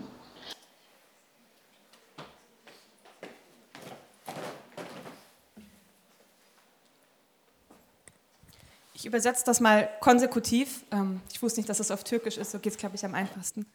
Ich 8.96 9.06
übersetze 9.06 9.46
das 9.46 9.62
mal 9.62 9.90
konsekutiv. 10.00 10.68
Ähm, 10.92 11.22
ich 11.32 11.40
wusste 11.42 11.60
nicht, 11.60 11.70
dass 11.70 11.80
das 11.80 11.92
auf 11.92 12.04
Türkisch 12.04 12.38
ist, 12.38 12.52
so 12.52 12.60
geht 12.60 12.74
es, 12.74 12.78
glaube 12.78 12.96
ich, 12.96 13.06
am 13.06 13.16
einfachsten. 13.16 13.66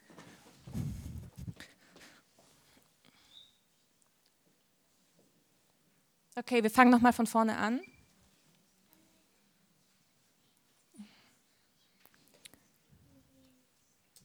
Okay, 6.37 6.63
wir 6.63 6.71
fangen 6.71 6.91
nochmal 6.91 7.13
von 7.13 7.27
vorne 7.27 7.57
an. 7.57 7.81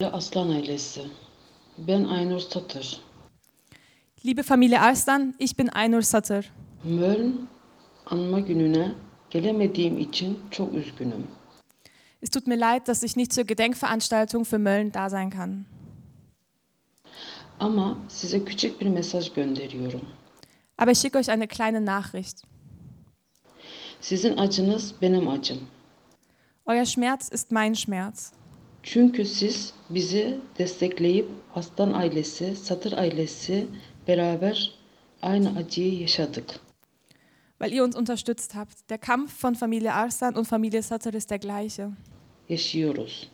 Aslan 0.07 0.49
ailesi. 0.49 1.01
Ben 1.77 2.03
Aynur 2.03 2.39
Satır. 2.39 3.01
Liebe 4.25 4.43
Familie 4.43 4.79
Arslan, 4.79 5.35
ich 5.39 5.57
bin 5.59 5.67
Aynur 5.67 6.01
Satır. 6.01 6.51
Möln 6.83 7.47
anma 8.05 8.39
gününe 8.39 8.91
gelemediğim 9.29 9.97
için 9.99 10.39
çok 10.51 10.73
üzgünüm. 10.73 11.27
Es 12.21 12.29
tut 12.29 12.47
mir 12.47 12.57
leid, 12.57 12.87
dass 12.87 13.03
ich 13.03 13.15
nicht 13.15 13.33
zur 13.33 13.43
Gedenkveranstaltung 13.43 14.45
für 14.45 14.59
Mölln 14.59 14.93
da 14.93 15.09
sein 15.09 15.29
kann. 15.29 15.65
Ama 17.59 17.97
size 18.07 18.45
küçük 18.45 18.81
bir 18.81 18.87
mesaj 18.87 19.33
gönderiyorum. 19.33 20.01
Aber 20.77 20.91
ich 20.91 20.99
schicke 20.99 21.19
euch 21.19 21.29
eine 21.29 21.47
kleine 21.47 21.85
Nachricht. 21.85 22.43
Sizin 24.01 24.37
acınız 24.37 24.93
benim 25.01 25.27
acım. 25.27 25.59
Euer 26.65 26.85
Schmerz 26.85 27.29
ist 27.31 27.51
mein 27.51 27.73
Schmerz. 27.73 28.31
Çünkü 28.83 29.25
siz 29.25 29.73
bizi 29.89 30.37
destekleyip 30.57 31.27
Aslan 31.55 31.93
ailesi, 31.93 32.55
Satır 32.55 32.91
ailesi 32.91 33.67
beraber 34.07 34.71
aynı 35.21 35.57
acıyı 35.57 35.99
yaşadık. 35.99 36.59
Weil 37.59 37.73
ihr 37.73 37.81
uns 37.81 37.95
unterstützt 37.95 38.55
habt. 38.55 38.89
Der 38.89 38.97
Kampf 38.97 39.45
von 39.45 39.53
Familie 39.53 39.91
Arslan 39.91 40.33
und 40.33 40.45
Familie 40.45 40.81
Satır 40.81 41.13
ist 41.13 41.29
der 41.29 41.39
gleiche. 41.39 41.89
Yaşıyoruz. 42.49 43.27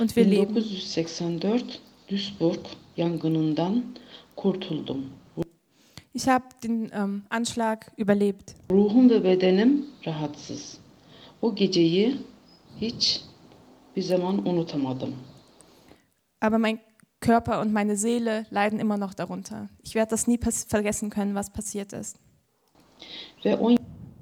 Und 0.00 0.08
wir 0.08 0.26
leben. 0.26 0.54
1984 0.54 1.80
Duisburg 2.10 2.60
yangınından 2.96 3.84
kurtuldum. 4.36 5.06
Ich 6.14 6.26
habe 6.26 6.44
den 6.62 6.90
ähm, 6.92 7.22
Anschlag 7.30 7.78
überlebt. 7.98 8.54
Ruhum 8.70 9.10
ve 9.10 9.24
bedenim 9.24 9.86
rahatsız. 10.06 10.78
O 11.42 11.54
geceyi 11.54 12.16
hiç 12.80 13.20
bir 13.96 14.02
zaman 14.02 14.46
unutamadım. 14.46 15.14
Aber 16.40 16.58
mein 16.58 16.78
Körper 17.20 17.60
und 17.60 17.72
meine 17.72 17.96
Seele 17.96 18.46
leiden 18.50 18.78
immer 18.80 18.98
noch 18.98 19.14
darunter. 19.14 19.68
Ich 19.82 19.94
werde 19.94 20.10
das 20.10 20.26
nie 20.26 20.38
vergessen 20.68 21.10
können, 21.10 21.34
was 21.34 21.52
passiert 21.52 21.92
ist. 21.92 22.16
Ve 23.44 23.58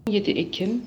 17 0.07 0.37
Ekim 0.37 0.83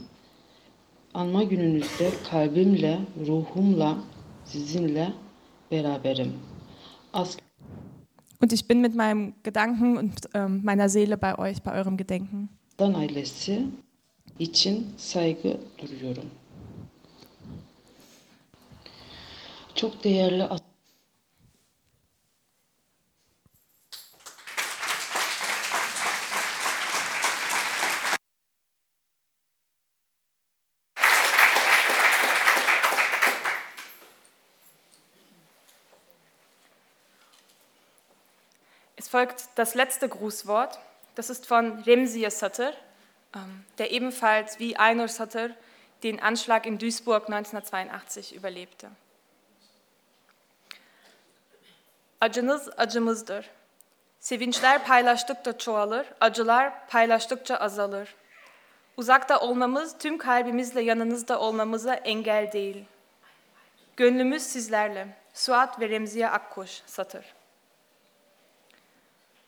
anma 1.14 1.44
gününüzde 1.44 2.10
kalbimle, 2.30 3.00
ruhumla, 3.28 3.98
sizinle 4.46 5.14
beraberim. 5.72 6.34
As 7.14 7.38
Und 8.42 8.52
ich 8.52 8.68
bin 8.68 8.82
mit 8.82 8.94
meinem 8.94 9.36
Gedanken 9.44 9.98
und 9.98 10.30
ähm, 10.34 10.62
meiner 10.64 10.90
Seele 10.90 11.18
bei 11.18 11.38
euch, 11.38 11.64
bei 11.64 11.74
eurem 11.74 11.96
Gedenken. 11.98 12.50
Dan 12.78 12.94
ailesi 12.94 13.66
için 14.40 14.88
saygı 14.98 15.58
duyuyorum. 15.82 16.26
Çok 19.76 20.04
değerli 20.04 20.48
Es 38.98 39.10
folgt 39.10 39.44
das 39.56 39.76
letzte 39.76 40.08
Grußwort. 40.08 40.80
Das 41.16 41.30
ist 41.30 41.46
von 41.46 41.84
Remziye 41.84 42.32
Satır, 42.32 42.74
ähm, 43.36 43.66
der 43.78 43.92
ebenfalls 43.92 44.60
wie 44.60 44.78
Aynur 44.78 45.08
Satır 45.08 45.52
den 46.04 46.20
Anschlag 46.20 46.66
in 46.66 46.78
Duisburg 46.78 47.28
1982 47.28 48.36
überlebte. 48.36 48.92
Acınız 52.24 52.70
acımızdır. 52.78 53.50
Sevinçler 54.20 54.86
paylaştıkça 54.86 55.58
çoğalır, 55.58 56.08
acılar 56.20 56.88
paylaştıkça 56.88 57.56
azalır. 57.56 58.16
Uzakta 58.98 59.40
olmamız 59.40 59.98
tüm 59.98 60.18
kalbimizle 60.18 60.82
yanınızda 60.82 61.40
olmamıza 61.40 61.94
engel 61.94 62.52
değil. 62.52 62.86
Gönlümüz 63.98 64.44
sizlerle. 64.44 65.08
Suat 65.34 65.80
ve 65.80 65.90
Remziye 65.90 66.30
Akkuş 66.30 66.82
Satır. 66.86 67.26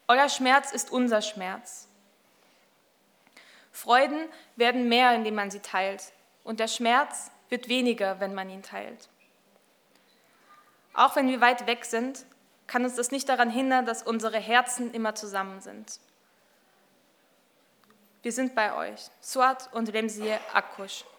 Euer 0.10 0.30
Schmerz 0.30 0.74
ist 0.74 0.94
unser 0.94 1.22
Schmerz. 1.22 1.86
Freuden 3.72 4.30
werden 4.60 4.82
mehr, 4.82 5.16
indem 5.16 5.36
man 5.36 5.50
sie 5.50 5.62
teilt, 5.62 6.02
und 6.44 6.60
der 6.60 6.68
Schmerz 6.68 7.32
wird 7.52 7.70
weniger, 7.70 8.20
wenn 8.20 8.34
man 8.34 8.50
ihn 8.50 8.62
teilt. 8.62 9.10
Auch 10.94 11.16
wenn 11.16 11.28
wir 11.28 11.42
weit 11.42 11.68
weg 11.68 11.86
sind, 11.86 12.26
kann 12.68 12.84
uns 12.84 12.96
das 12.96 13.12
nicht 13.12 13.30
daran 13.30 13.50
hindern, 13.50 13.86
dass 13.86 14.04
unsere 14.04 14.40
Herzen 14.40 14.94
immer 14.94 15.16
zusammen 15.16 15.62
sind. 15.62 16.00
Wir 18.22 18.32
sind 18.32 18.56
bei 18.56 18.76
euch, 18.76 19.10
Suat 19.22 19.72
und 19.72 19.94
Remziye 19.94 20.40
Akkuş. 20.54 21.06